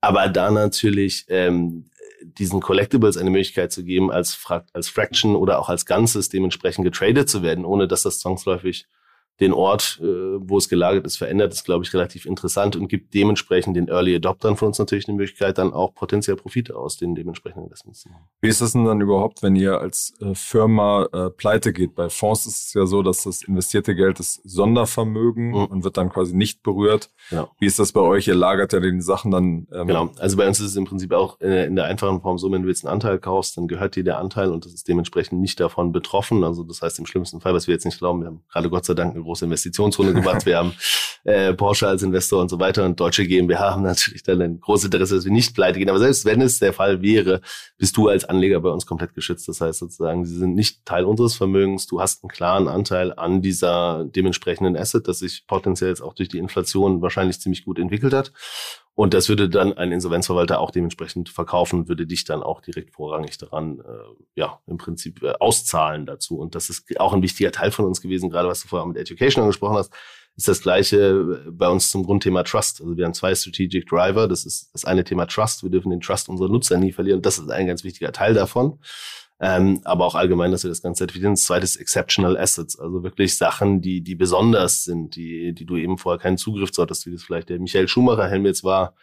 [0.00, 1.90] Aber da natürlich ähm,
[2.22, 4.38] diesen Collectibles eine Möglichkeit zu geben, als,
[4.72, 8.86] als Fraction oder auch als Ganzes dementsprechend getradet zu werden, ohne dass das zwangsläufig
[9.40, 13.12] den Ort, äh, wo es gelagert ist, verändert, ist, glaube ich, relativ interessant und gibt
[13.12, 17.14] dementsprechend den Early Adoptern von uns natürlich eine Möglichkeit, dann auch potenziell Profite aus den
[17.14, 18.24] dementsprechenden Investments zu machen.
[18.40, 21.94] Wie ist das denn dann überhaupt, wenn ihr als äh, Firma äh, pleite geht?
[21.94, 25.64] Bei Fonds ist es ja so, dass das investierte Geld ist Sondervermögen mhm.
[25.66, 27.10] und wird dann quasi nicht berührt.
[27.28, 27.50] Genau.
[27.58, 28.28] Wie ist das bei euch?
[28.28, 29.66] Ihr lagert ja den Sachen dann.
[29.72, 32.50] Ähm genau, also bei uns ist es im Prinzip auch in der einfachen Form so,
[32.50, 35.40] wenn du jetzt einen Anteil kaufst, dann gehört dir der Anteil und das ist dementsprechend
[35.40, 36.42] nicht davon betroffen.
[36.44, 38.84] Also das heißt im schlimmsten Fall, was wir jetzt nicht glauben, wir haben gerade Gott
[38.84, 40.46] sei Dank eine große Investitionsrunde gemacht.
[40.46, 40.74] Wir haben
[41.24, 44.86] äh, Porsche als Investor und so weiter und deutsche GmbH haben natürlich dann ein großes
[44.86, 45.90] Interesse, dass wir nicht pleite gehen.
[45.90, 47.40] Aber selbst wenn es der Fall wäre,
[47.78, 49.48] bist du als Anleger bei uns komplett geschützt.
[49.48, 51.86] Das heißt sozusagen, sie sind nicht Teil unseres Vermögens.
[51.86, 56.28] Du hast einen klaren Anteil an dieser dementsprechenden Asset, das sich potenziell jetzt auch durch
[56.28, 58.32] die Inflation wahrscheinlich ziemlich gut entwickelt hat.
[58.96, 63.36] Und das würde dann ein Insolvenzverwalter auch dementsprechend verkaufen, würde dich dann auch direkt vorrangig
[63.36, 63.82] daran, äh,
[64.36, 66.38] ja, im Prinzip äh, auszahlen dazu.
[66.38, 68.96] Und das ist auch ein wichtiger Teil von uns gewesen, gerade was du vorher mit
[68.96, 69.92] Education angesprochen hast,
[70.36, 72.80] ist das gleiche bei uns zum Grundthema Trust.
[72.80, 74.28] Also wir haben zwei Strategic Driver.
[74.28, 75.62] Das ist das eine Thema Trust.
[75.62, 77.20] Wir dürfen den Trust unserer Nutzer nie verlieren.
[77.20, 78.78] Das ist ein ganz wichtiger Teil davon.
[79.38, 81.34] Ähm, aber auch allgemein, dass wir das Ganze zertifizieren.
[81.34, 85.76] Das zweite ist Exceptional Assets, also wirklich Sachen, die, die besonders sind, die, die du
[85.76, 88.94] eben vorher keinen Zugriff zu hattest, wie das vielleicht der Michael Schumacher Helm jetzt war,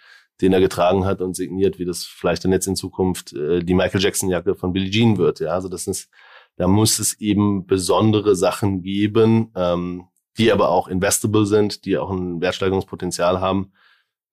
[0.41, 3.75] den er getragen hat und signiert, wie das vielleicht dann jetzt in Zukunft äh, die
[3.75, 5.39] Michael Jackson Jacke von Billie Jean wird.
[5.39, 6.09] Ja, also das ist,
[6.55, 10.07] da muss es eben besondere Sachen geben, ähm,
[10.39, 13.71] die aber auch investable sind, die auch ein Wertsteigerungspotenzial haben,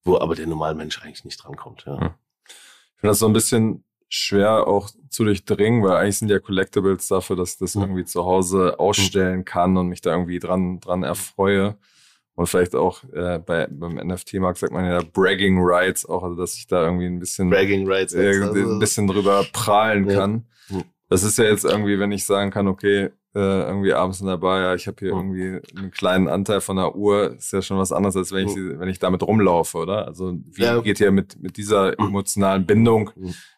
[0.03, 1.83] wo aber der Normalmensch eigentlich nicht drankommt.
[1.85, 1.99] Ja.
[1.99, 2.09] Hm.
[2.47, 7.07] Ich finde das so ein bisschen schwer auch zu durchdringen, weil eigentlich sind ja Collectibles
[7.07, 7.83] dafür, dass ich das mhm.
[7.83, 11.77] irgendwie zu Hause ausstellen kann und mich da irgendwie dran, dran erfreue.
[12.35, 16.55] Und vielleicht auch äh, bei, beim NFT-Markt sagt man ja Bragging Rights auch, also dass
[16.55, 18.73] ich da irgendwie ein bisschen, Bragging Rights äh, also.
[18.73, 20.19] ein bisschen drüber prahlen ja.
[20.19, 20.45] kann.
[20.69, 20.83] Mhm.
[21.09, 24.37] Das ist ja jetzt irgendwie, wenn ich sagen kann, okay, äh, irgendwie abends in der
[24.37, 25.33] Bar, ja, ich habe hier mhm.
[25.35, 28.55] irgendwie einen kleinen Anteil von der Uhr, ist ja schon was anderes, als wenn ich,
[28.55, 28.79] mhm.
[28.79, 30.05] wenn ich damit rumlaufe, oder?
[30.07, 30.79] Also wie ja.
[30.81, 33.11] geht ihr mit, mit dieser emotionalen Bindung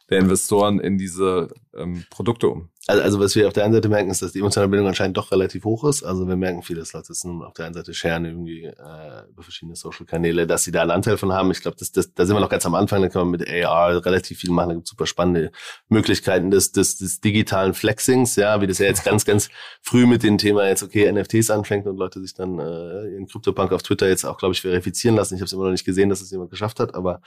[0.09, 2.69] der Investoren in diese ähm, Produkte um?
[2.85, 5.15] Also, also was wir auf der einen Seite merken, ist, dass die emotionale Bindung anscheinend
[5.15, 6.03] doch relativ hoch ist.
[6.03, 9.77] Also wir merken viele Leute sind auf der einen Seite sharen irgendwie äh, über verschiedene
[9.77, 11.49] Social-Kanäle, dass sie da einen Anteil von haben.
[11.51, 13.49] Ich glaube, das, das, da sind wir noch ganz am Anfang, da kann man mit
[13.49, 14.69] AR relativ viel machen.
[14.69, 15.53] Da gibt super spannende
[15.87, 19.49] Möglichkeiten des, des, des digitalen Flexings, ja, wie das ja jetzt ganz, ganz
[19.81, 23.71] früh mit dem Thema jetzt, okay, NFTs anfängt und Leute sich dann äh, ihren CryptoPunk
[23.71, 25.35] auf Twitter jetzt auch, glaube ich, verifizieren lassen.
[25.35, 27.21] Ich habe es immer noch nicht gesehen, dass es das jemand geschafft hat, aber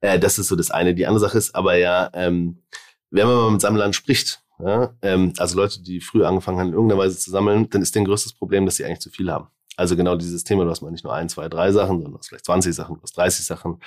[0.00, 0.94] äh, das ist so das eine.
[0.94, 2.62] Die andere Sache ist aber ja, ähm,
[3.10, 6.74] wenn man mal mit Sammlern spricht, ja, ähm, also Leute, die früh angefangen haben, in
[6.74, 9.48] irgendeiner Weise zu sammeln, dann ist deren größtes Problem, dass sie eigentlich zu viel haben.
[9.76, 12.18] Also genau dieses Thema, du hast mal nicht nur ein, zwei, drei Sachen, sondern du
[12.18, 13.80] hast vielleicht 20 Sachen, du hast 30 Sachen.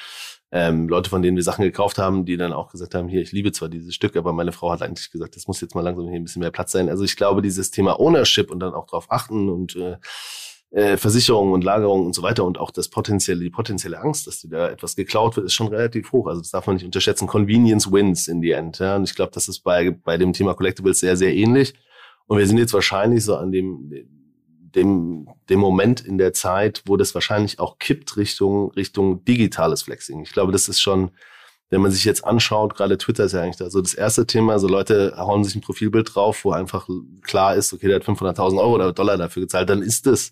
[0.51, 3.32] Ähm, Leute, von denen wir Sachen gekauft haben, die dann auch gesagt haben, hier, ich
[3.32, 6.08] liebe zwar dieses Stück, aber meine Frau hat eigentlich gesagt, das muss jetzt mal langsam
[6.08, 6.89] hier ein bisschen mehr Platz sein.
[6.89, 9.97] Also ich glaube, dieses Thema Ownership und dann auch darauf achten und äh,
[10.71, 14.41] äh, Versicherungen und Lagerungen und so weiter und auch das potenzielle, die potenzielle Angst, dass
[14.41, 16.27] dir da etwas geklaut wird, ist schon relativ hoch.
[16.27, 17.27] Also das darf man nicht unterschätzen.
[17.27, 18.80] Convenience wins in the end.
[18.80, 18.95] Ja?
[18.95, 21.73] Und ich glaube, das ist bei, bei dem Thema Collectibles sehr, sehr ähnlich.
[22.27, 23.91] Und wir sind jetzt wahrscheinlich so an dem,
[24.75, 30.21] dem, dem Moment in der Zeit, wo das wahrscheinlich auch kippt Richtung, Richtung digitales Flexing.
[30.21, 31.12] Ich glaube, das ist schon,
[31.69, 34.58] wenn man sich jetzt anschaut, gerade Twitter ist ja eigentlich da so das erste Thema,
[34.60, 36.88] so Leute hauen sich ein Profilbild drauf, wo einfach
[37.23, 40.32] klar ist, okay, der hat 500.000 Euro oder Dollar dafür gezahlt, dann ist das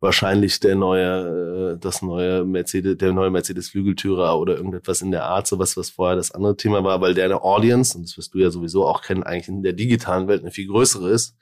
[0.00, 5.24] wahrscheinlich der neue, äh, das neue Mercedes, der neue Mercedes Flügeltürer oder irgendetwas in der
[5.24, 8.34] Art, sowas, was vorher das andere Thema war, weil der eine Audience, und das wirst
[8.34, 11.36] du ja sowieso auch kennen, eigentlich in der digitalen Welt eine viel größere ist,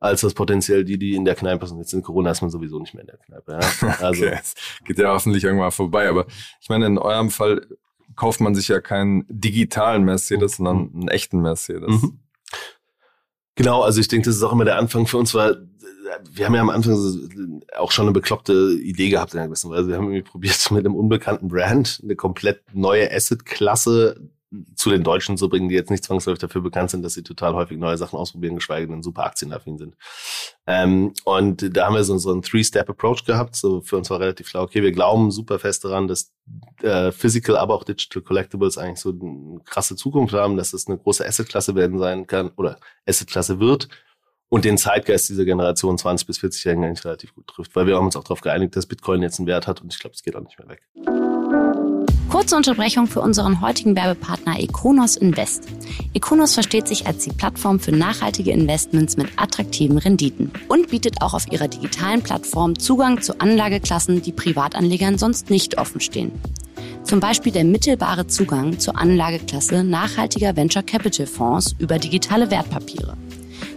[0.00, 1.78] als das potenziell die, die in der Kneipe sind.
[1.78, 3.52] Jetzt in Corona ist man sowieso nicht mehr in der Kneipe.
[3.52, 3.98] Ja?
[4.04, 6.08] Also okay, es geht ja hoffentlich irgendwann vorbei.
[6.08, 6.26] Aber
[6.60, 7.66] ich meine, in eurem Fall
[8.16, 10.64] kauft man sich ja keinen digitalen Mercedes, mhm.
[10.64, 12.02] sondern einen echten Mercedes.
[12.02, 12.20] Mhm.
[13.56, 15.68] Genau, also ich denke, das ist auch immer der Anfang für uns, weil
[16.30, 19.88] wir haben ja am Anfang auch schon eine bekloppte Idee gehabt in einer gewissen Weise.
[19.88, 24.30] Wir haben irgendwie probiert, mit einem unbekannten Brand eine komplett neue Asset-Klasse
[24.74, 27.54] zu den Deutschen zu bringen, die jetzt nicht zwangsläufig dafür bekannt sind, dass sie total
[27.54, 29.96] häufig neue Sachen ausprobieren, geschweige denn super aktienaffin sind.
[30.66, 33.56] Ähm, und da haben wir so, so einen Three-Step-Approach gehabt.
[33.56, 36.32] So für uns war relativ klar, okay, wir glauben super fest daran, dass
[36.82, 40.98] äh, Physical, aber auch Digital Collectibles eigentlich so eine krasse Zukunft haben, dass es eine
[40.98, 43.88] große Asset-Klasse werden sein kann oder Asset-Klasse wird
[44.48, 48.06] und den Zeitgeist dieser Generation 20 bis 40-Jährigen eigentlich relativ gut trifft, weil wir haben
[48.06, 50.36] uns auch darauf geeinigt, dass Bitcoin jetzt einen Wert hat und ich glaube, es geht
[50.36, 51.13] auch nicht mehr weg.
[52.34, 55.68] Kurze Unterbrechung für unseren heutigen Werbepartner Econos Invest.
[56.14, 61.34] Econos versteht sich als die Plattform für nachhaltige Investments mit attraktiven Renditen und bietet auch
[61.34, 66.32] auf ihrer digitalen Plattform Zugang zu Anlageklassen, die Privatanlegern sonst nicht offen stehen.
[67.04, 73.16] Zum Beispiel der mittelbare Zugang zur Anlageklasse nachhaltiger Venture Capital Fonds über digitale Wertpapiere.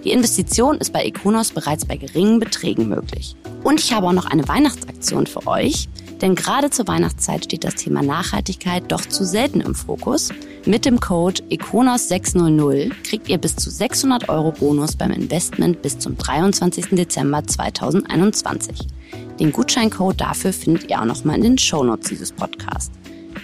[0.03, 3.35] Die Investition ist bei Econos bereits bei geringen Beträgen möglich.
[3.63, 5.87] Und ich habe auch noch eine Weihnachtsaktion für euch.
[6.21, 10.29] Denn gerade zur Weihnachtszeit steht das Thema Nachhaltigkeit doch zu selten im Fokus.
[10.65, 16.17] Mit dem Code ECONOS600 kriegt ihr bis zu 600 Euro Bonus beim Investment bis zum
[16.17, 16.87] 23.
[16.91, 18.87] Dezember 2021.
[19.39, 22.91] Den Gutscheincode dafür findet ihr auch nochmal in den Shownotes dieses Podcasts.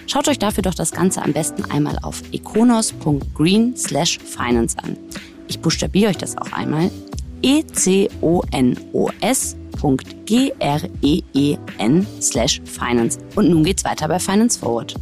[0.06, 4.98] Schaut euch dafür doch das Ganze am besten einmal auf econos.green/finance an.
[5.48, 6.90] Ich buchstabiere euch das auch einmal.
[7.42, 8.06] E-C-O-N-O-S
[9.82, 11.26] www.green
[12.20, 13.18] slash finance.
[13.36, 14.94] Und nun geht's weiter bei Finance Forward.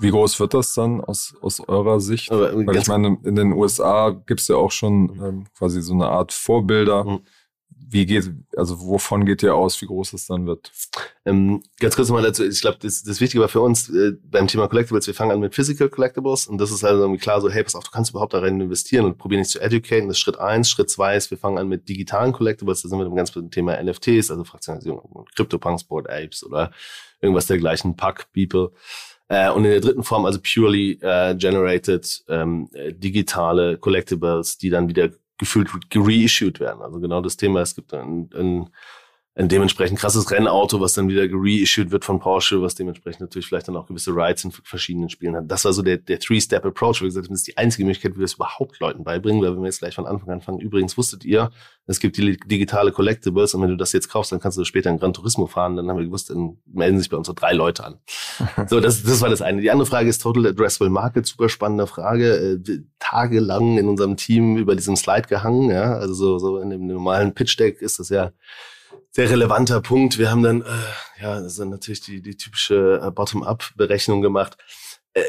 [0.00, 2.30] Wie groß wird das dann aus, aus eurer Sicht?
[2.30, 6.06] Weil ich meine, in den USA gibt es ja auch schon ähm, quasi so eine
[6.08, 7.04] Art Vorbilder.
[7.04, 7.20] Mhm
[7.90, 10.70] wie geht, also wovon geht ihr aus, wie groß es dann wird?
[11.24, 14.46] Ähm, ganz kurz mal dazu, ich glaube, das, das Wichtige war für uns äh, beim
[14.46, 17.50] Thema Collectibles, wir fangen an mit Physical Collectibles und das ist also irgendwie klar so,
[17.50, 20.20] hey, pass auf, du kannst überhaupt darin investieren und probier nicht zu educaten, das ist
[20.20, 20.70] Schritt eins.
[20.70, 23.50] Schritt zwei ist, wir fangen an mit digitalen Collectibles, da sind wir mit dem ganzen
[23.50, 26.70] Thema NFTs, also Fraktionalisierung, CryptoPunks, Board Apes oder
[27.20, 28.72] irgendwas dergleichen, Pack, People.
[29.28, 34.70] Äh, und in der dritten Form, also purely äh, generated ähm, äh, digitale Collectibles, die
[34.70, 36.82] dann wieder gefühlt gereissued werden.
[36.82, 38.70] Also genau das Thema, es gibt ein, ein
[39.38, 43.68] ein dementsprechend krasses Rennauto, was dann wieder reissued wird von Porsche, was dementsprechend natürlich vielleicht
[43.68, 45.44] dann auch gewisse Rides in verschiedenen Spielen hat.
[45.46, 47.02] Das war so der, der Three-Step-Approach.
[47.02, 49.60] Wie gesagt, das ist die einzige Möglichkeit, wie wir es überhaupt Leuten beibringen, weil wenn
[49.60, 51.52] wir jetzt gleich von Anfang an fangen, übrigens wusstet ihr,
[51.86, 54.90] es gibt die digitale Collectibles und wenn du das jetzt kaufst, dann kannst du später
[54.90, 57.52] in Gran Turismo fahren, dann haben wir gewusst, dann melden sich bei uns so drei
[57.52, 57.98] Leute an.
[58.66, 59.60] so, das, das war das eine.
[59.60, 62.58] Die andere Frage ist Total Addressable Market, super spannende Frage.
[62.66, 66.88] Äh, tagelang in unserem Team über diesem Slide gehangen, ja, also so, so in dem
[66.88, 68.32] normalen Pitch-Deck ist das ja
[69.10, 70.18] sehr relevanter Punkt.
[70.18, 74.56] Wir haben dann, äh, ja, das ist natürlich die, die typische äh, Bottom-up-Berechnung gemacht.
[75.14, 75.22] Äh,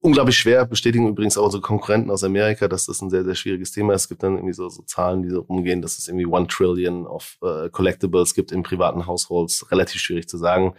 [0.00, 3.72] unglaublich schwer, bestätigen übrigens auch unsere Konkurrenten aus Amerika, dass das ein sehr, sehr schwieriges
[3.72, 4.02] Thema ist.
[4.02, 7.06] Es gibt dann irgendwie so, so Zahlen, die so rumgehen, dass es irgendwie one trillion
[7.06, 9.70] of äh, Collectibles gibt in privaten Households.
[9.70, 10.74] Relativ schwierig zu sagen.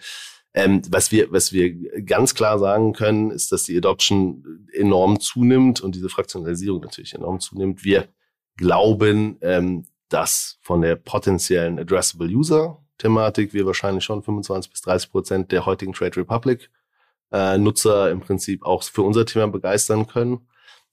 [0.54, 5.80] Ähm, was wir, was wir ganz klar sagen können, ist, dass die Adoption enorm zunimmt
[5.82, 7.84] und diese Fraktionalisierung natürlich enorm zunimmt.
[7.84, 8.08] Wir
[8.58, 15.12] glauben, ähm, dass von der potenziellen Addressable User Thematik wir wahrscheinlich schon 25 bis 30
[15.12, 16.70] Prozent der heutigen Trade Republic
[17.32, 20.48] äh, Nutzer im Prinzip auch für unser Thema begeistern können.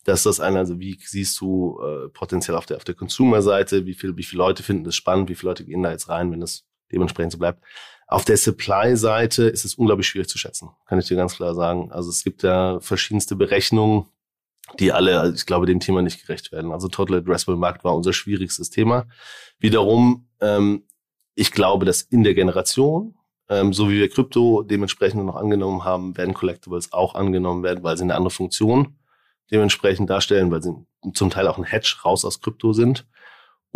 [0.04, 3.86] Das ist das eine, also wie siehst du äh, potenziell auf der, auf der Consumer-Seite,
[3.86, 6.30] wie viel, wie viele Leute finden das spannend, wie viele Leute gehen da jetzt rein,
[6.30, 7.64] wenn es dementsprechend so bleibt.
[8.06, 11.90] Auf der Supply-Seite ist es unglaublich schwierig zu schätzen, kann ich dir ganz klar sagen.
[11.90, 14.06] Also es gibt ja verschiedenste Berechnungen,
[14.78, 16.72] die alle, ich glaube, dem Thema nicht gerecht werden.
[16.72, 19.06] Also Total Addressable Markt war unser schwierigstes Thema.
[19.58, 20.84] Wiederum, ähm,
[21.34, 23.14] ich glaube, dass in der Generation,
[23.48, 27.96] ähm, so wie wir Krypto dementsprechend noch angenommen haben, werden Collectibles auch angenommen werden, weil
[27.96, 28.98] sie eine andere Funktion
[29.50, 30.74] dementsprechend darstellen, weil sie
[31.14, 33.06] zum Teil auch ein Hedge raus aus Krypto sind.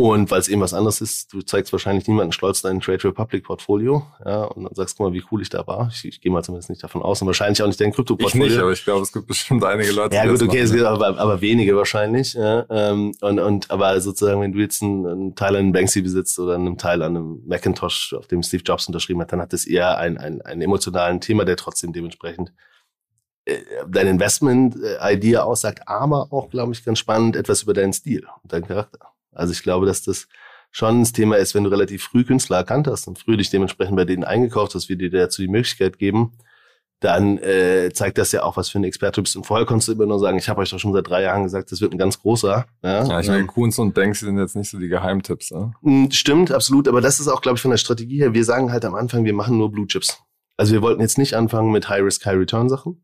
[0.01, 3.45] Und weil es eben was anderes ist, du zeigst wahrscheinlich niemanden stolz dein Trade Republic
[3.45, 5.91] Portfolio, ja, und dann sagst, guck mal, wie cool ich da war.
[5.93, 8.47] Ich, ich gehe mal zumindest nicht davon aus und wahrscheinlich auch nicht dein Krypto-Portfolio.
[8.47, 10.17] Ich nicht, aber ich glaube, es gibt bestimmt einige Leute.
[10.17, 12.33] Ja, gut, okay, es gibt aber, aber wenige wahrscheinlich.
[12.33, 16.01] Ja, ähm, und, und aber sozusagen, wenn du jetzt einen, einen Teil an einem Banksy
[16.01, 19.53] besitzt oder einen Teil an einem Macintosh, auf dem Steve Jobs unterschrieben hat, dann hat
[19.53, 22.55] das eher ein, ein, ein emotionalen Thema, der trotzdem dementsprechend
[23.45, 28.51] äh, dein Investment-Idea aussagt, aber auch, glaube ich, ganz spannend, etwas über deinen Stil und
[28.51, 29.11] deinen Charakter.
[29.33, 30.29] Also ich glaube, dass das
[30.71, 33.97] schon das Thema ist, wenn du relativ früh Künstler erkannt hast und früh dich dementsprechend
[33.97, 36.33] bei denen eingekauft hast, wie dir dazu die Möglichkeit geben,
[37.01, 39.35] dann äh, zeigt das ja auch, was für ein Experte du bist.
[39.35, 41.43] Und vorher konntest du immer nur sagen, ich habe euch doch schon seit drei Jahren
[41.43, 42.67] gesagt, das wird ein ganz großer.
[42.83, 45.51] Ja, ja ich meine, Kunz und Banks sind jetzt nicht so die Geheimtipps.
[45.51, 45.73] Ne?
[46.11, 46.89] Stimmt, absolut.
[46.89, 48.35] Aber das ist auch, glaube ich, von der Strategie her.
[48.35, 50.23] Wir sagen halt am Anfang, wir machen nur Blue Chips.
[50.59, 53.03] Also wir wollten jetzt nicht anfangen mit High-Risk, High-Return-Sachen.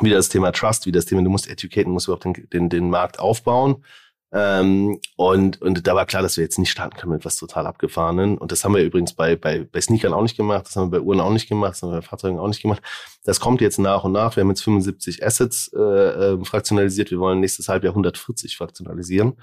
[0.00, 2.90] Wieder das Thema Trust, wie das Thema, du musst educaten, musst überhaupt den, den, den
[2.90, 3.84] Markt aufbauen.
[4.30, 7.66] Ähm, und, und da war klar, dass wir jetzt nicht starten können mit was total
[7.66, 8.36] abgefahrenen.
[8.36, 10.98] Und das haben wir übrigens bei, bei, bei Sneakern auch nicht gemacht, das haben wir
[10.98, 12.82] bei Uhren auch nicht gemacht, das haben wir bei Fahrzeugen auch nicht gemacht.
[13.24, 14.36] Das kommt jetzt nach und nach.
[14.36, 17.10] Wir haben jetzt 75 Assets äh, äh, fraktionalisiert.
[17.10, 19.34] Wir wollen nächstes Halbjahr 140 fraktionalisieren.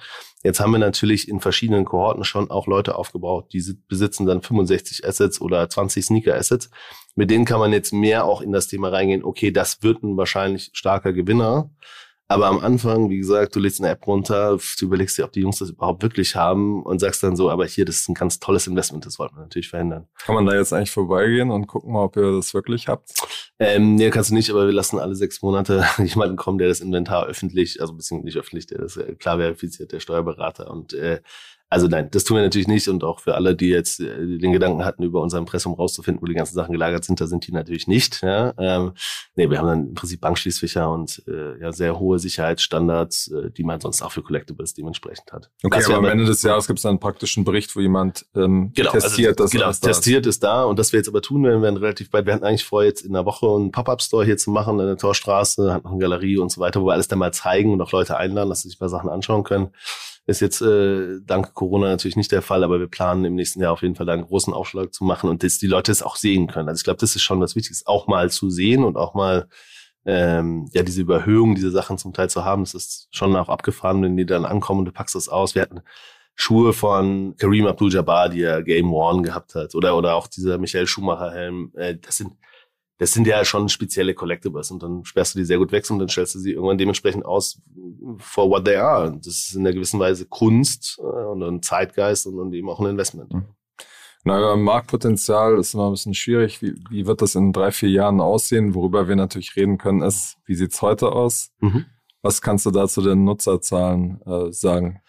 [0.44, 5.06] Jetzt haben wir natürlich in verschiedenen Kohorten schon auch Leute aufgebaut, die besitzen dann 65
[5.06, 6.70] Assets oder 20 Sneaker-Assets.
[7.16, 10.18] Mit denen kann man jetzt mehr auch in das Thema reingehen, okay, das wird ein
[10.18, 11.72] wahrscheinlich starker Gewinner.
[12.28, 15.42] Aber am Anfang, wie gesagt, du lädst eine App runter, du überlegst dir, ob die
[15.42, 18.40] Jungs das überhaupt wirklich haben und sagst dann so, aber hier, das ist ein ganz
[18.40, 20.08] tolles Investment, das wollten wir natürlich verhindern.
[20.18, 23.12] Kann man da jetzt eigentlich vorbeigehen und gucken mal, ob ihr das wirklich habt?
[23.60, 26.82] Ähm, nee, kannst du nicht, aber wir lassen alle sechs Monate jemanden kommen, der das
[26.82, 31.22] Inventar öffentlich, also beziehungsweise nicht öffentlich, der das äh, klar verifiziert, der Steuerberater und äh,
[31.76, 34.54] also nein, das tun wir natürlich nicht und auch für alle, die jetzt äh, den
[34.54, 37.52] Gedanken hatten, über unser Impressum rauszufinden, wo die ganzen Sachen gelagert sind, da sind die
[37.52, 38.24] natürlich nicht.
[38.24, 38.54] Ja?
[38.58, 38.94] Ähm,
[39.36, 43.66] nee, wir haben dann im Prinzip Bankschließfächer und äh, ja sehr hohe Sicherheitsstandards, äh, die
[43.66, 45.52] man sonst auch für Collectibles dementsprechend hat.
[45.64, 48.72] Okay, aber am Ende des Jahres gibt es dann einen praktischen Bericht, wo jemand ähm,
[48.74, 51.44] genau, also testiert, also, dass genau, testiert ist da und das wir jetzt aber tun
[51.44, 52.26] werden, werden relativ bald.
[52.26, 54.98] Wir hatten eigentlich vor, jetzt in einer Woche einen Pop-up-Store hier zu machen in der
[54.98, 57.82] Torstraße, hat noch eine Galerie und so weiter, wo wir alles dann mal zeigen und
[57.82, 59.72] auch Leute einladen, dass sie sich mal Sachen anschauen können.
[60.28, 63.74] Ist jetzt äh, dank Corona natürlich nicht der Fall, aber wir planen im nächsten Jahr
[63.74, 66.16] auf jeden Fall da einen großen Aufschlag zu machen und dass die Leute es auch
[66.16, 66.68] sehen können.
[66.68, 69.48] Also ich glaube, das ist schon das Wichtigste, auch mal zu sehen und auch mal
[70.06, 72.64] ähm, ja diese Überhöhung, diese Sachen zum Teil zu haben.
[72.64, 75.54] Das ist schon auch abgefahren, wenn die dann ankommen und du packst das aus.
[75.54, 75.82] Wir hatten
[76.36, 80.88] Schuhe von Kareem Abdul-Jabbar, die er Game One gehabt hat, oder oder auch dieser Michael
[80.88, 81.72] Schumacher Helm.
[81.76, 82.32] Äh, das sind
[82.98, 86.00] das sind ja schon spezielle Collectibles und dann sperrst du die sehr gut weg und
[86.00, 87.62] dann stellst du sie irgendwann dementsprechend aus
[88.18, 89.08] for what they are.
[89.08, 92.80] Und das ist in einer gewissen Weise Kunst äh, und ein Zeitgeist und, eben auch
[92.80, 93.34] ein Investment.
[93.34, 93.46] Mhm.
[94.24, 96.62] Na, Marktpotenzial ist immer ein bisschen schwierig.
[96.62, 98.74] Wie, wie wird das in drei, vier Jahren aussehen?
[98.74, 101.52] Worüber wir natürlich reden können, ist, wie sieht's heute aus?
[101.60, 101.86] Mhm.
[102.24, 105.02] Was kannst du da zu den Nutzerzahlen äh, sagen?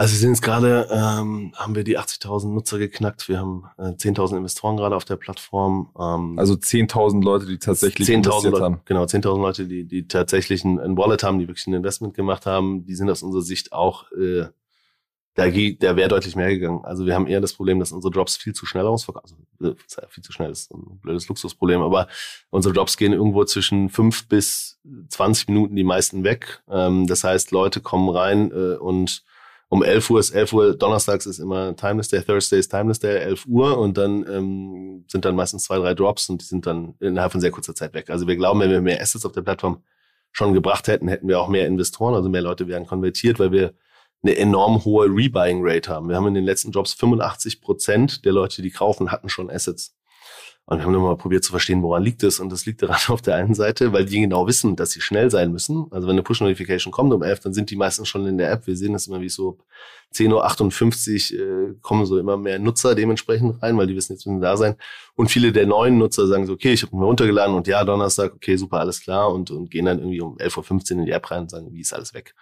[0.00, 3.28] Also wir sind jetzt gerade, ähm, haben wir die 80.000 Nutzer geknackt.
[3.28, 5.90] Wir haben äh, 10.000 Investoren gerade auf der Plattform.
[5.94, 8.80] Ähm, also 10.000 Leute, die tatsächlich 10 investiert Leute, haben.
[8.86, 12.46] Genau, 10.000 Leute, die, die tatsächlich ein, ein, Wallet haben, die wirklich ein Investment gemacht
[12.46, 12.86] haben.
[12.86, 14.46] Die sind aus unserer Sicht auch, äh,
[15.34, 16.82] da geht, der wäre deutlich mehr gegangen.
[16.82, 19.46] Also wir haben eher das Problem, dass unsere Drops viel zu schnell ausverkaufen.
[19.60, 22.08] Also äh, viel zu schnell ist ein blödes Luxusproblem, aber
[22.48, 26.62] unsere Drops gehen irgendwo zwischen fünf bis 20 Minuten die meisten weg.
[26.70, 29.24] Ähm, das heißt, Leute kommen rein äh, und
[29.70, 33.18] um 11 Uhr ist 11 Uhr, donnerstags ist immer Timeless Day, Thursday ist Timeless Day,
[33.18, 36.94] 11 Uhr und dann ähm, sind dann meistens zwei, drei Drops und die sind dann
[36.98, 38.10] innerhalb von sehr kurzer Zeit weg.
[38.10, 39.82] Also wir glauben, wenn wir mehr Assets auf der Plattform
[40.32, 43.72] schon gebracht hätten, hätten wir auch mehr Investoren, also mehr Leute wären konvertiert, weil wir
[44.22, 46.08] eine enorm hohe Rebuying Rate haben.
[46.08, 49.96] Wir haben in den letzten Jobs 85 Prozent der Leute, die kaufen, hatten schon Assets.
[50.70, 52.38] Und wir haben dann mal probiert zu verstehen, woran liegt es.
[52.38, 55.28] Und das liegt daran auf der einen Seite, weil die genau wissen, dass sie schnell
[55.28, 55.86] sein müssen.
[55.90, 58.68] Also wenn eine Push-Notification kommt um 11, dann sind die meistens schon in der App.
[58.68, 59.58] Wir sehen das immer wie so
[60.14, 64.40] 10.58 Uhr äh, kommen so immer mehr Nutzer dementsprechend rein, weil die wissen, jetzt müssen
[64.40, 64.76] da sein.
[65.16, 68.32] Und viele der neuen Nutzer sagen so, okay, ich habe mir runtergeladen und ja, Donnerstag,
[68.32, 69.34] okay, super, alles klar.
[69.34, 71.80] Und, und gehen dann irgendwie um 11.15 Uhr in die App rein und sagen, wie
[71.80, 72.36] ist alles weg.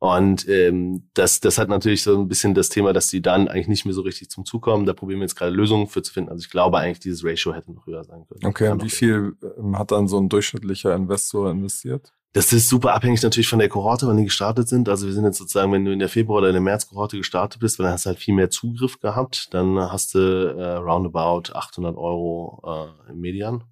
[0.00, 3.68] Und ähm, das, das hat natürlich so ein bisschen das Thema, dass die dann eigentlich
[3.68, 4.86] nicht mehr so richtig zum Zug kommen.
[4.86, 6.30] Da probieren wir jetzt gerade Lösungen für zu finden.
[6.30, 8.46] Also ich glaube eigentlich, dieses Ratio hätte noch höher sein können.
[8.46, 12.14] Okay, und wie viel ähm, hat dann so ein durchschnittlicher Investor investiert?
[12.32, 14.88] Das ist super abhängig natürlich von der Kohorte, wann die gestartet sind.
[14.88, 17.60] Also wir sind jetzt sozusagen, wenn du in der Februar- oder in der März-Kohorte gestartet
[17.60, 19.52] bist, dann hast du halt viel mehr Zugriff gehabt.
[19.52, 22.62] Dann hast du äh, roundabout 800 Euro
[23.06, 23.64] äh, im Median.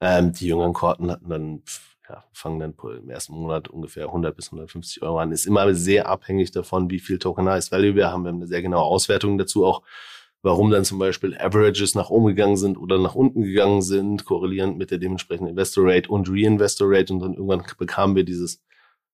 [0.00, 1.62] Ähm, die jüngeren Kohorten hatten dann
[2.14, 5.32] ja, fangen dann im ersten Monat ungefähr 100 bis 150 Euro an.
[5.32, 8.24] Ist immer sehr abhängig davon, wie viel Tokenized Value wir haben.
[8.24, 9.82] Wir haben eine sehr genaue Auswertung dazu auch,
[10.42, 14.78] warum dann zum Beispiel Averages nach oben gegangen sind oder nach unten gegangen sind, korrelierend
[14.78, 17.12] mit der dementsprechenden Investor Rate und Reinvestor Rate.
[17.12, 18.62] Und dann irgendwann bekamen wir dieses,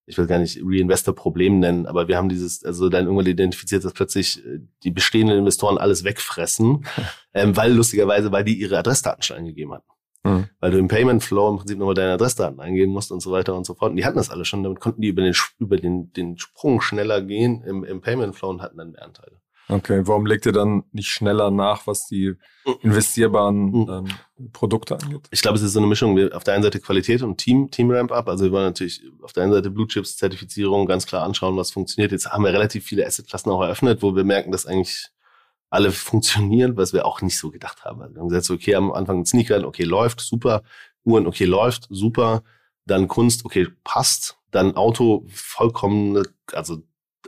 [0.05, 3.95] ich will gar nicht Reinvestor-Problem nennen, aber wir haben dieses, also dann irgendwann identifiziert, dass
[3.95, 6.85] plötzlich äh, die bestehenden Investoren alles wegfressen,
[7.35, 9.89] ähm, weil lustigerweise, weil die ihre Adressdaten schon eingegeben hatten.
[10.23, 10.49] Mhm.
[10.61, 13.55] Weil du im Payment Flow im Prinzip nochmal deine Adressdaten eingeben musst und so weiter
[13.55, 13.91] und so fort.
[13.91, 16.81] Und die hatten das alle schon, damit konnten die über den, über den, den Sprung
[16.81, 19.41] schneller gehen im, im Payment Flow und hatten dann mehr Anteile.
[19.71, 22.35] Okay, warum legt ihr dann nicht schneller nach, was die
[22.67, 22.75] mhm.
[22.83, 23.87] investierbaren mhm.
[23.89, 25.29] ähm, Produkte angeht?
[25.31, 26.19] Ich glaube, es ist so eine Mischung.
[26.33, 28.29] Auf der einen Seite Qualität und Team, Team Ramp Up.
[28.29, 31.71] Also wir wollen natürlich auf der einen Seite Blue Chips Zertifizierung ganz klar anschauen, was
[31.71, 32.11] funktioniert.
[32.11, 35.09] Jetzt haben wir relativ viele Assetklassen auch eröffnet, wo wir merken, dass eigentlich
[35.71, 38.01] alle funktionieren, was wir auch nicht so gedacht haben.
[38.01, 40.63] Wir haben gesagt, okay, am Anfang Sneaker, okay, läuft, super.
[41.05, 42.43] Uhren, okay, läuft, super.
[42.87, 44.37] Dann Kunst, okay, passt.
[44.51, 46.83] Dann Auto, vollkommen, also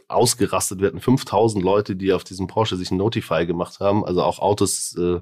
[0.09, 0.81] ausgerastet.
[0.81, 4.05] Wir hatten 5000 Leute, die auf diesem Porsche sich ein Notify gemacht haben.
[4.05, 5.20] Also auch Autos, äh,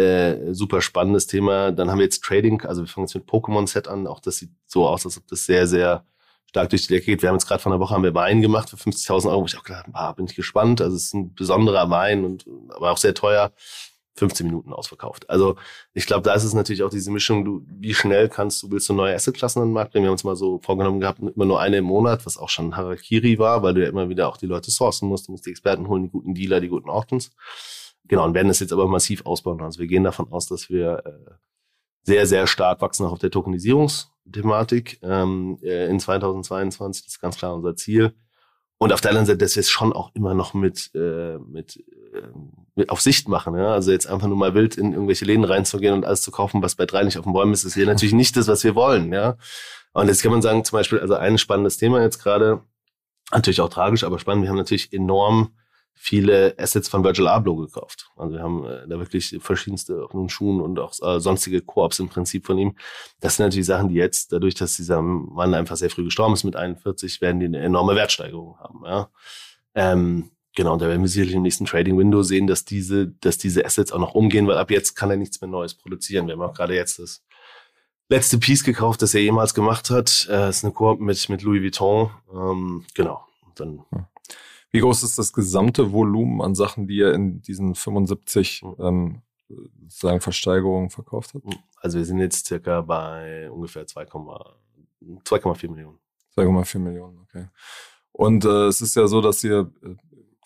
[0.00, 1.70] äh, super spannendes Thema.
[1.72, 4.06] Dann haben wir jetzt Trading, also wir fangen jetzt mit Pokémon-Set an.
[4.06, 6.06] Auch das sieht so aus, als ob das sehr, sehr
[6.48, 7.22] stark durch die Decke geht.
[7.22, 9.46] Wir haben jetzt gerade vor einer Woche haben wir Wein gemacht für 50.000 Euro, wo
[9.46, 10.80] ich auch gedacht habe, ah, bin ich gespannt.
[10.80, 13.52] Also es ist ein besonderer Wein und aber auch sehr teuer.
[14.18, 15.30] 15 Minuten ausverkauft.
[15.30, 15.56] Also
[15.94, 18.88] ich glaube, da ist es natürlich auch diese Mischung, du, wie schnell kannst du, willst
[18.88, 20.04] du neue Assetklassen an den Markt bringen?
[20.04, 22.76] Wir haben uns mal so vorgenommen gehabt, immer nur eine im Monat, was auch schon
[22.76, 25.50] Harakiri war, weil du ja immer wieder auch die Leute sourcen musst, du musst die
[25.50, 27.30] Experten holen, die guten Dealer, die guten Auctions.
[28.06, 29.60] Genau, und werden das jetzt aber massiv ausbauen.
[29.62, 31.32] Also wir gehen davon aus, dass wir äh,
[32.08, 37.04] sehr, sehr stark wachsen auch auf der Tokenisierungs- Thematik ähm, äh, in 2022.
[37.04, 38.14] Das ist ganz klar unser Ziel.
[38.78, 41.78] Und auf der anderen Seite, dass wir es schon auch immer noch mit, äh, mit,
[42.14, 42.22] äh,
[42.76, 43.56] mit auf Sicht machen.
[43.56, 43.72] Ja?
[43.72, 46.76] Also jetzt einfach nur mal wild in irgendwelche Läden reinzugehen und alles zu kaufen, was
[46.76, 49.12] bei drei nicht auf den Bäumen ist, ist hier natürlich nicht das, was wir wollen.
[49.12, 49.36] Ja?
[49.92, 52.62] Und jetzt kann man sagen, zum Beispiel, also ein spannendes Thema jetzt gerade,
[53.32, 55.54] natürlich auch tragisch, aber spannend, wir haben natürlich enorm
[55.98, 58.10] viele Assets von Virgil Abloh gekauft.
[58.16, 62.08] Also wir haben äh, da wirklich verschiedenste nun Schuhen und auch äh, sonstige Koops im
[62.08, 62.76] Prinzip von ihm.
[63.20, 66.44] Das sind natürlich Sachen, die jetzt, dadurch, dass dieser Mann einfach sehr früh gestorben ist
[66.44, 68.84] mit 41, werden die eine enorme Wertsteigerung haben.
[68.84, 69.10] Ja.
[69.74, 73.36] Ähm, genau, und da werden wir sicherlich im nächsten Trading Window sehen, dass diese, dass
[73.36, 76.28] diese Assets auch noch umgehen, weil ab jetzt kann er nichts mehr Neues produzieren.
[76.28, 77.24] Wir haben auch gerade jetzt das
[78.08, 80.28] letzte Piece gekauft, das er jemals gemacht hat.
[80.30, 82.10] Äh, ist eine Koop mit, mit Louis Vuitton.
[82.32, 83.26] Ähm, genau.
[83.44, 83.84] Und dann
[84.70, 89.22] wie groß ist das gesamte Volumen an Sachen, die ihr in diesen 75 ähm,
[89.82, 91.46] sozusagen Versteigerungen verkauft habt?
[91.80, 95.98] Also wir sind jetzt circa bei ungefähr 2,4 Millionen.
[96.36, 97.48] 2,4 Millionen, okay.
[98.12, 99.94] Und äh, es ist ja so, dass ihr äh,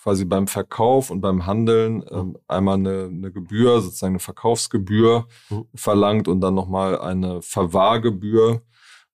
[0.01, 5.67] quasi beim Verkauf und beim Handeln ähm, einmal eine, eine Gebühr, sozusagen eine Verkaufsgebühr mhm.
[5.75, 8.63] verlangt und dann nochmal eine Verwahrgebühr.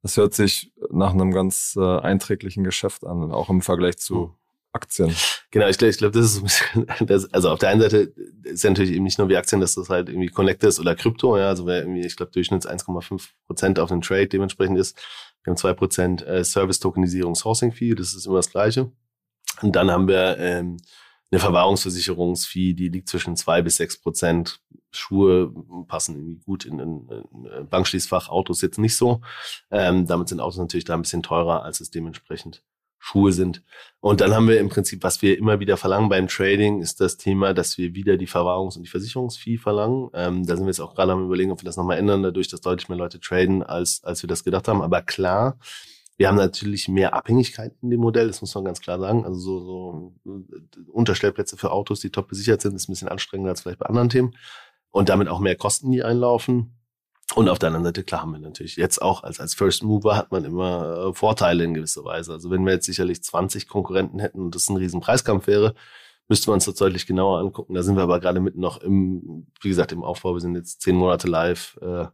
[0.03, 4.31] Das hört sich nach einem ganz äh, einträglichen Geschäft an, auch im Vergleich zu mhm.
[4.79, 5.15] Aktien.
[5.51, 8.13] Genau, ich glaube, ich glaub, das ist ein bisschen, das, also auf der einen Seite
[8.45, 10.95] ist ja natürlich eben nicht nur wie Aktien, dass das halt irgendwie Connect ist oder
[10.95, 14.97] Krypto, ja, also wer irgendwie, ich glaube, Durchschnitts 1,5 Prozent auf den Trade dementsprechend ist.
[15.43, 18.91] Wir haben zwei Prozent äh, Service-Tokenisierung Sourcing-Fee, das ist immer das Gleiche.
[19.63, 20.77] Und dann haben wir ähm,
[21.31, 24.61] eine Verwahrungsversicherungsfee, die liegt zwischen zwei bis sechs Prozent.
[24.91, 25.53] Schuhe
[25.87, 29.21] passen irgendwie gut in ein Bankschließfach, Autos jetzt nicht so.
[29.71, 32.65] Ähm, damit sind Autos natürlich da ein bisschen teurer, als es dementsprechend
[32.99, 33.63] Schuhe sind.
[34.01, 37.17] Und dann haben wir im Prinzip, was wir immer wieder verlangen beim Trading, ist das
[37.17, 40.11] Thema, dass wir wieder die Verwahrungs- und die Versicherungsfee verlangen.
[40.15, 42.49] Ähm, da sind wir jetzt auch gerade am überlegen, ob wir das nochmal ändern, dadurch,
[42.49, 44.83] dass deutlich mehr Leute traden, als, als wir das gedacht haben.
[44.83, 45.59] Aber klar,
[46.17, 49.25] wir haben natürlich mehr Abhängigkeit in dem Modell, das muss man ganz klar sagen.
[49.25, 49.61] Also so,
[50.25, 53.79] so äh, Unterstellplätze für Autos, die top besichert sind, ist ein bisschen anstrengender als vielleicht
[53.79, 54.35] bei anderen Themen.
[54.91, 56.78] Und damit auch mehr Kosten, die einlaufen.
[57.35, 60.17] Und auf der anderen Seite, klar, haben wir natürlich jetzt auch als, als First Mover
[60.17, 62.33] hat man immer äh, Vorteile in gewisser Weise.
[62.33, 65.75] Also wenn wir jetzt sicherlich 20 Konkurrenten hätten und das ein riesen Preiskampf wäre,
[66.29, 67.75] müsste man uns das deutlich genauer angucken.
[67.75, 70.35] Da sind wir aber gerade mitten noch im, wie gesagt, im Aufbau.
[70.35, 71.79] Wir sind jetzt zehn Monate live.
[71.83, 72.07] Äh,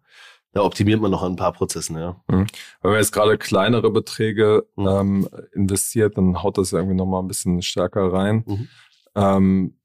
[0.52, 2.22] da optimiert man noch ein paar Prozessen, ja.
[2.28, 2.46] Mhm.
[2.80, 4.86] Wenn man jetzt gerade kleinere Beträge mhm.
[4.86, 8.44] ähm, investiert, dann haut das irgendwie nochmal ein bisschen stärker rein.
[8.46, 8.68] Mhm.
[9.16, 9.76] Ähm,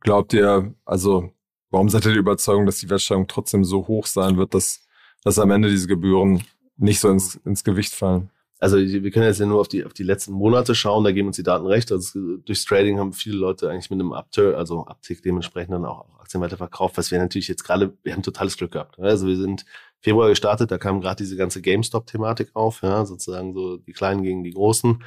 [0.00, 1.30] glaubt ihr, also
[1.74, 4.86] warum seid ihr die Überzeugung, dass die Wertsteigerung trotzdem so hoch sein wird, dass,
[5.22, 6.42] dass am Ende diese Gebühren
[6.76, 8.30] nicht so ins, ins Gewicht fallen?
[8.64, 11.26] also wir können jetzt ja nur auf die, auf die letzten Monate schauen, da geben
[11.26, 11.92] uns die Daten recht.
[11.92, 16.06] Also durchs Trading haben viele Leute eigentlich mit einem Uptick, also Uptick dementsprechend dann auch
[16.18, 18.98] Aktien weiter verkauft, was wir natürlich jetzt gerade, wir haben totales Glück gehabt.
[18.98, 19.66] Also wir sind
[20.00, 24.42] Februar gestartet, da kam gerade diese ganze GameStop-Thematik auf, ja, sozusagen so die Kleinen gegen
[24.44, 25.04] die Großen.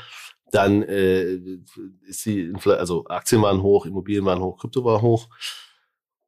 [0.51, 1.39] Dann äh,
[2.07, 5.29] ist die, also Aktien waren hoch, Immobilien waren hoch, Krypto war hoch.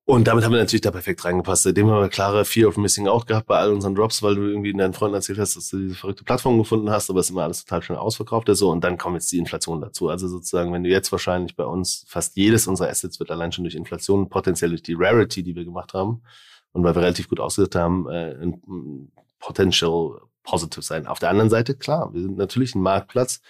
[0.10, 1.62] Und damit haben wir natürlich da perfekt reingepasst.
[1.62, 4.41] Seitdem haben wir klare Fear of Missing Out gehabt bei all unseren Drops, weil du
[4.41, 7.30] irgendwie deinen Freunden erzählt hast, dass du diese verrückte Plattform gefunden hast, aber es ist
[7.30, 8.72] immer alles total schnell ausverkauft so.
[8.72, 10.10] Und dann kommt jetzt die Inflation dazu.
[10.10, 13.66] Also sozusagen, wenn du jetzt wahrscheinlich bei uns fast jedes unserer Assets wird allein schon
[13.66, 16.24] durch Inflation, potenziell durch die Rarity, die wir gemacht haben
[16.72, 21.05] und weil wir relativ gut ausgesetzt haben, äh, ein Potential Positive sein.
[21.05, 23.41] Auf der anderen Seite, klar, wir sind natürlich ein Marktplatz,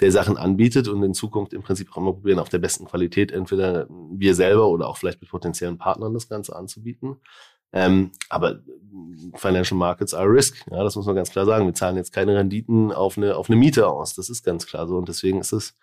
[0.00, 3.32] der Sachen anbietet und in Zukunft im Prinzip auch immer probieren, auf der besten Qualität
[3.32, 7.16] entweder wir selber oder auch vielleicht mit potenziellen Partnern das Ganze anzubieten.
[7.72, 8.60] Ähm, aber
[9.34, 10.64] Financial Markets are risk.
[10.70, 11.66] Ja, das muss man ganz klar sagen.
[11.66, 14.14] Wir zahlen jetzt keine Renditen auf eine, auf eine Miete aus.
[14.14, 14.96] Das ist ganz klar so.
[14.96, 15.74] Und deswegen ist es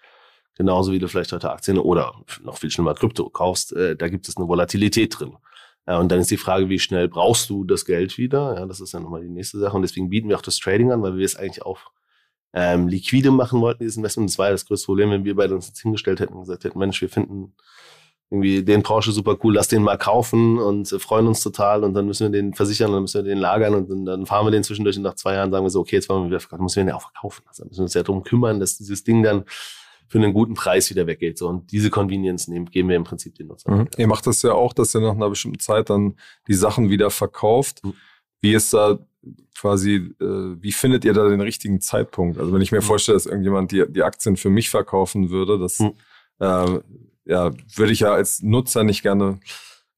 [0.55, 4.27] genauso wie du vielleicht heute Aktien oder noch viel schlimmer Krypto kaufst, äh, da gibt
[4.27, 5.35] es eine Volatilität drin.
[5.87, 8.55] Ja, und dann ist die Frage, wie schnell brauchst du das Geld wieder?
[8.57, 9.75] Ja, das ist ja nochmal die nächste Sache.
[9.75, 11.79] Und deswegen bieten wir auch das Trading an, weil wir es eigentlich auch
[12.53, 14.29] ähm, liquide machen wollten, dieses Investment.
[14.29, 16.63] Das war ja das größte Problem, wenn wir beide uns jetzt hingestellt hätten und gesagt
[16.63, 17.53] hätten, Mensch, wir finden
[18.29, 21.93] irgendwie den Porsche super cool, lass den mal kaufen und äh, freuen uns total und
[21.93, 24.45] dann müssen wir den versichern und dann müssen wir den lagern und dann, dann fahren
[24.45, 26.39] wir den zwischendurch und nach zwei Jahren sagen wir so, okay, jetzt wollen wir wieder
[26.39, 27.43] verkaufen, müssen wir den auch verkaufen.
[27.47, 29.45] Also müssen wir uns ja darum kümmern, dass dieses Ding dann
[30.07, 31.37] für einen guten Preis wieder weggeht.
[31.37, 33.79] So, und diese Convenience nehmen, geben wir im Prinzip den Nutzern.
[33.79, 33.87] Mhm.
[33.97, 36.15] Ihr macht das ja auch, dass ihr nach einer bestimmten Zeit dann
[36.47, 37.83] die Sachen wieder verkauft.
[37.83, 37.93] Mhm.
[38.41, 38.99] Wie ist da
[39.57, 42.37] quasi, äh, wie findet ihr da den richtigen Zeitpunkt?
[42.37, 42.85] Also wenn ich mir mhm.
[42.85, 45.93] vorstelle, dass irgendjemand die, die Aktien für mich verkaufen würde, das mhm.
[46.39, 46.79] äh,
[47.25, 49.39] ja, würde ich ja als Nutzer nicht gerne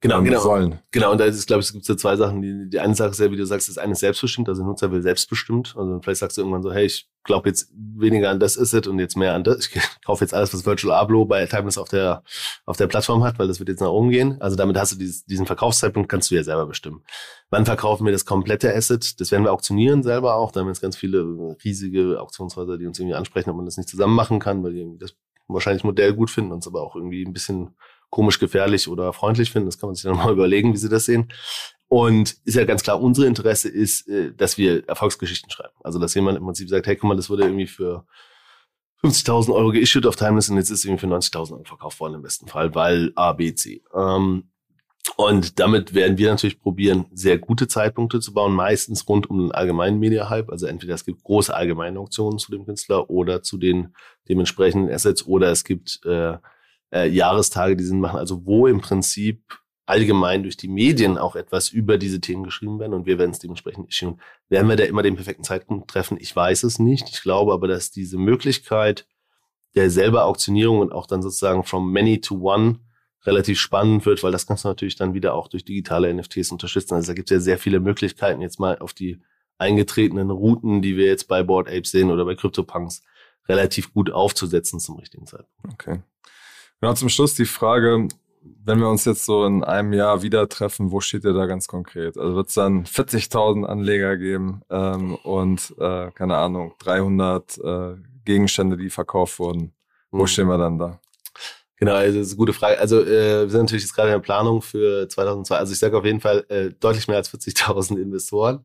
[0.02, 0.40] genau, genau.
[0.40, 0.80] sollen.
[0.92, 2.42] Genau, und da ist, glaube ich, es gibt so zwei Sachen.
[2.42, 4.92] Die, die eine Sache ist ja, wie du sagst, ist eine selbstbestimmt, also der Nutzer
[4.92, 5.76] will selbstbestimmt.
[5.78, 9.00] Also vielleicht sagst du irgendwann so, hey, ich glaube jetzt weniger an das Asset und
[9.00, 9.68] jetzt mehr an das.
[9.68, 12.24] Ich kaufe jetzt alles, was Virtual Abloh bei Timeless auf der,
[12.66, 14.42] auf der Plattform hat, weil das wird jetzt nach oben gehen.
[14.42, 17.04] Also damit hast du dieses, diesen Verkaufszeitpunkt, kannst du ja selber bestimmen.
[17.50, 19.20] Wann verkaufen wir das komplette Asset?
[19.20, 20.52] Das werden wir auktionieren selber auch.
[20.52, 23.78] Da haben wir jetzt ganz viele riesige Auktionshäuser, die uns irgendwie ansprechen, ob man das
[23.78, 25.16] nicht zusammen machen kann, weil die das
[25.48, 27.76] wahrscheinlich Modell gut finden, uns aber auch irgendwie ein bisschen
[28.16, 29.68] komisch, gefährlich oder freundlich finden.
[29.68, 31.34] Das kann man sich dann mal überlegen, wie sie das sehen.
[31.90, 35.74] Und ist ja ganz klar, unsere Interesse ist, äh, dass wir Erfolgsgeschichten schreiben.
[35.84, 38.06] Also, dass jemand im Prinzip sagt, hey, guck mal, das wurde irgendwie für
[39.04, 42.16] 50.000 Euro geissued auf Timeless und jetzt ist es irgendwie für 90.000 Euro verkauft worden
[42.16, 43.84] im besten Fall, weil A, B, C.
[43.94, 44.50] Ähm,
[45.18, 49.52] und damit werden wir natürlich probieren, sehr gute Zeitpunkte zu bauen, meistens rund um den
[49.52, 50.50] allgemeinen Media-Hype.
[50.50, 53.94] Also entweder es gibt große allgemeine Auktionen zu dem Künstler oder zu den
[54.30, 56.38] dementsprechenden Assets oder es gibt äh,
[56.92, 59.42] äh, Jahrestage, die Sinn machen, also wo im Prinzip
[59.86, 63.40] allgemein durch die Medien auch etwas über diese Themen geschrieben werden und wir werden es
[63.40, 64.20] dementsprechend issuen.
[64.50, 66.18] Werden wir da immer den perfekten Zeitpunkt treffen?
[66.20, 67.08] Ich weiß es nicht.
[67.10, 69.08] Ich glaube aber, dass diese Möglichkeit
[69.76, 72.80] der selber Auktionierung und auch dann sozusagen from many to one
[73.26, 76.96] relativ spannend wird, weil das kannst du natürlich dann wieder auch durch digitale NFTs unterstützen.
[76.96, 79.22] Also da gibt es ja sehr viele Möglichkeiten, jetzt mal auf die
[79.58, 83.04] eingetretenen Routen, die wir jetzt bei Board Apes sehen oder bei CryptoPunks,
[83.48, 85.74] relativ gut aufzusetzen zum richtigen Zeitpunkt.
[85.74, 86.02] Okay.
[86.86, 88.08] Genau, zum Schluss die Frage,
[88.64, 91.68] wenn wir uns jetzt so in einem Jahr wieder treffen, wo steht ihr da ganz
[91.68, 92.16] konkret?
[92.16, 98.78] Also wird es dann 40.000 Anleger geben ähm, und, äh, keine Ahnung, 300 äh, Gegenstände,
[98.78, 99.74] die verkauft wurden.
[100.12, 100.28] Wo mhm.
[100.28, 101.00] stehen wir dann da?
[101.78, 102.78] Genau, also das ist eine gute Frage.
[102.78, 105.58] Also äh, wir sind natürlich jetzt gerade in der Planung für 2002.
[105.58, 108.64] Also ich sage auf jeden Fall äh, deutlich mehr als 40.000 Investoren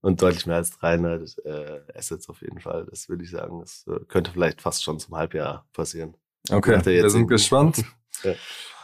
[0.00, 2.86] und deutlich mehr als 300 äh, Assets auf jeden Fall.
[2.90, 6.16] Das würde ich sagen, das äh, könnte vielleicht fast schon zum Halbjahr passieren.
[6.50, 7.84] Okay, wir sind gespannt.
[8.24, 8.32] ja.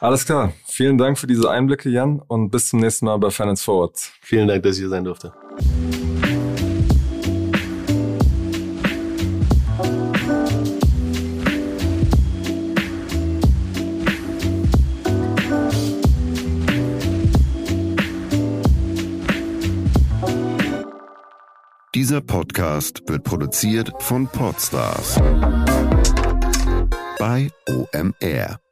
[0.00, 0.52] Alles klar.
[0.66, 3.98] Vielen Dank für diese Einblicke, Jan, und bis zum nächsten Mal bei Finance Forward.
[4.22, 5.32] Vielen Dank, dass ich hier sein durfte.
[21.94, 25.20] Dieser Podcast wird produziert von Podstars
[27.68, 28.67] OMR.